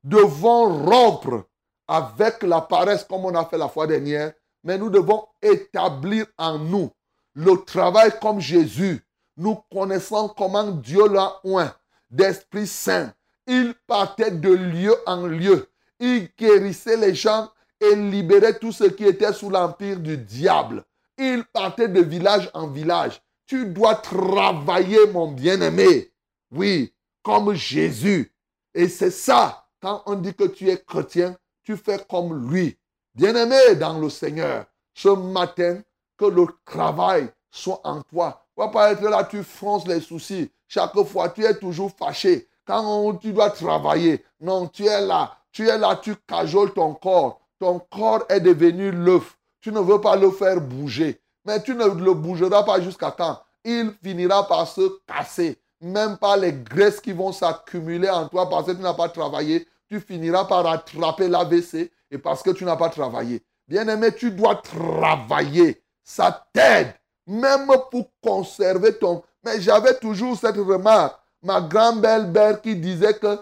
Devons 0.02 0.84
rompre 0.84 1.44
avec 1.88 2.42
la 2.42 2.60
paresse 2.60 3.04
comme 3.04 3.24
on 3.24 3.34
a 3.34 3.44
fait 3.44 3.58
la 3.58 3.68
fois 3.68 3.86
dernière, 3.86 4.32
mais 4.62 4.78
nous 4.78 4.90
devons 4.90 5.26
établir 5.42 6.26
en 6.38 6.58
nous 6.58 6.90
le 7.34 7.56
travail 7.64 8.12
comme 8.20 8.40
Jésus, 8.40 9.04
nous 9.36 9.56
connaissons 9.72 10.28
comment 10.28 10.70
Dieu 10.70 11.08
l'a 11.08 11.40
oint 11.42 11.74
d'Esprit 12.10 12.66
Saint. 12.66 13.12
Il 13.46 13.74
partait 13.86 14.30
de 14.30 14.50
lieu 14.50 14.94
en 15.06 15.26
lieu. 15.26 15.68
Il 15.98 16.28
guérissait 16.38 16.96
les 16.96 17.14
gens 17.14 17.50
et 17.80 17.96
libérait 17.96 18.58
tous 18.58 18.72
ceux 18.72 18.90
qui 18.90 19.04
étaient 19.04 19.32
sous 19.32 19.50
l'empire 19.50 19.98
du 19.98 20.16
diable. 20.16 20.84
Il 21.18 21.44
partait 21.52 21.88
de 21.88 22.00
village 22.00 22.50
en 22.54 22.68
village. 22.68 23.20
Tu 23.46 23.66
dois 23.66 23.96
travailler, 23.96 25.06
mon 25.12 25.30
bien-aimé. 25.30 26.12
Oui, 26.50 26.94
comme 27.22 27.54
Jésus. 27.54 28.32
Et 28.74 28.88
c'est 28.88 29.10
ça, 29.10 29.66
quand 29.80 30.02
on 30.06 30.14
dit 30.14 30.34
que 30.34 30.44
tu 30.44 30.70
es 30.70 30.78
chrétien, 30.78 31.36
tu 31.62 31.76
fais 31.76 31.98
comme 32.08 32.50
lui. 32.50 32.78
Bien-aimé 33.14 33.76
dans 33.78 33.98
le 33.98 34.08
Seigneur, 34.08 34.66
ce 34.94 35.08
matin, 35.08 35.80
que 36.16 36.24
le 36.24 36.46
travail 36.64 37.28
soit 37.50 37.80
en 37.84 38.02
toi. 38.02 38.46
Tu 38.54 38.62
vas 38.62 38.68
pas 38.68 38.92
être 38.92 39.02
là, 39.02 39.24
tu 39.24 39.42
fronces 39.42 39.86
les 39.86 40.00
soucis. 40.00 40.50
Chaque 40.66 40.98
fois, 41.04 41.28
tu 41.28 41.44
es 41.44 41.54
toujours 41.58 41.92
fâché. 41.96 42.48
Quand 42.64 43.14
tu 43.16 43.32
dois 43.32 43.50
travailler, 43.50 44.24
non, 44.40 44.68
tu 44.68 44.86
es 44.86 45.00
là. 45.00 45.36
Tu 45.52 45.68
es 45.68 45.78
là, 45.78 45.96
tu 45.96 46.16
cajoles 46.16 46.72
ton 46.72 46.94
corps. 46.94 47.40
Ton 47.58 47.78
corps 47.78 48.24
est 48.28 48.40
devenu 48.40 48.90
l'œuf. 48.90 49.36
Tu 49.60 49.70
ne 49.70 49.80
veux 49.80 50.00
pas 50.00 50.16
le 50.16 50.30
faire 50.30 50.60
bouger. 50.60 51.20
Mais 51.44 51.62
tu 51.62 51.74
ne 51.74 51.84
le 51.84 52.14
bougeras 52.14 52.62
pas 52.62 52.80
jusqu'à 52.80 53.10
quand? 53.10 53.40
Il 53.64 53.92
finira 54.02 54.46
par 54.46 54.66
se 54.66 54.98
casser. 55.06 55.58
Même 55.80 56.16
pas 56.16 56.36
les 56.36 56.52
graisses 56.52 57.00
qui 57.00 57.12
vont 57.12 57.32
s'accumuler 57.32 58.08
en 58.08 58.28
toi 58.28 58.48
parce 58.48 58.66
que 58.66 58.72
tu 58.72 58.80
n'as 58.80 58.94
pas 58.94 59.08
travaillé. 59.08 59.68
Tu 59.88 60.00
finiras 60.00 60.44
par 60.46 60.66
attraper 60.66 61.28
l'AVC 61.28 61.90
et 62.10 62.18
parce 62.18 62.42
que 62.42 62.50
tu 62.50 62.64
n'as 62.64 62.76
pas 62.76 62.88
travaillé. 62.88 63.42
Bien-aimé, 63.68 64.14
tu 64.14 64.30
dois 64.30 64.56
travailler. 64.56 65.82
Ça 66.02 66.46
t'aide. 66.52 66.94
Même 67.26 67.66
pour 67.90 68.10
conserver 68.22 68.94
ton... 68.98 69.22
Mais 69.44 69.60
j'avais 69.60 69.94
toujours 69.98 70.38
cette 70.38 70.56
remarque. 70.56 71.18
Ma 71.42 71.60
grand-belle-belle 71.60 72.60
qui 72.62 72.76
disait 72.76 73.14
que 73.14 73.38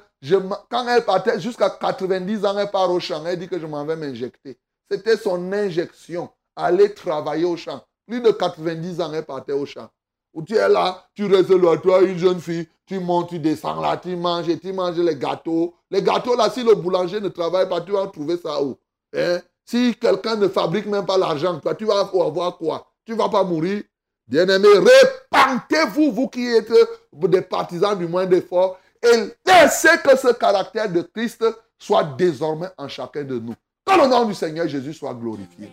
quand 0.69 0.89
elle 0.89 1.05
partait 1.05 1.41
jusqu'à 1.41 1.71
90 1.71 2.45
ans, 2.45 2.59
elle 2.59 2.71
part 2.71 2.91
au 2.91 2.99
champ. 2.99 3.25
Elle 3.27 3.39
dit 3.39 3.49
que 3.49 3.59
je 3.59 3.67
m'en 3.67 3.85
vais 3.85 3.97
m'injecter. 3.97 4.59
C'était 4.91 5.17
son 5.17 5.53
injection. 5.53 6.29
Aller 6.57 6.93
travailler 6.93 7.45
au 7.45 7.57
champ. 7.57 7.83
Plus 8.13 8.21
de 8.21 8.31
90 8.31 9.01
ans, 9.01 9.11
elle 9.15 9.25
partait 9.25 9.55
au 9.55 9.65
champ. 9.65 9.89
Où 10.35 10.43
tu 10.43 10.55
es 10.55 10.69
là, 10.69 11.03
tu 11.15 11.25
restes 11.25 11.49
là, 11.49 11.79
toi, 11.79 12.03
une 12.03 12.19
jeune 12.19 12.41
fille, 12.41 12.69
tu 12.85 12.99
montes, 12.99 13.31
tu 13.31 13.39
descends 13.39 13.81
là, 13.81 13.97
tu 13.97 14.15
manges, 14.15 14.51
et 14.51 14.59
tu 14.59 14.71
manges 14.71 14.99
les 14.99 15.17
gâteaux. 15.17 15.73
Les 15.91 16.03
gâteaux 16.03 16.37
là, 16.37 16.51
si 16.51 16.63
le 16.63 16.75
boulanger 16.75 17.23
ne 17.23 17.29
travaille 17.29 17.67
pas, 17.67 17.81
tu 17.81 17.93
vas 17.93 18.07
trouver 18.09 18.37
ça 18.37 18.63
où? 18.63 18.77
Hein? 19.17 19.39
Si 19.65 19.95
quelqu'un 19.95 20.37
ne 20.37 20.47
fabrique 20.49 20.85
même 20.85 21.07
pas 21.07 21.17
l'argent, 21.17 21.59
toi, 21.59 21.75
tu 21.75 21.87
vas 21.87 22.01
avoir 22.01 22.59
quoi? 22.59 22.87
Tu 23.07 23.13
ne 23.13 23.17
vas 23.17 23.31
pas 23.31 23.45
mourir. 23.45 23.83
Bien-aimés, 24.29 24.69
répentez-vous, 24.69 26.13
vous 26.13 26.29
qui 26.29 26.47
êtes 26.49 26.71
des 27.15 27.41
partisans 27.41 27.97
du 27.97 28.07
moins 28.07 28.27
d'effort, 28.27 28.79
et 29.03 29.33
laissez 29.47 29.97
que 30.05 30.19
ce 30.19 30.35
caractère 30.35 30.93
de 30.93 31.01
Christ 31.01 31.47
soit 31.79 32.05
désormais 32.05 32.69
en 32.77 32.89
chacun 32.89 33.25
de 33.25 33.39
nous. 33.39 33.55
Que 33.87 33.99
le 33.99 34.07
nom 34.07 34.27
du 34.27 34.35
Seigneur 34.35 34.69
Jésus 34.69 34.93
soit 34.93 35.15
glorifié. 35.15 35.73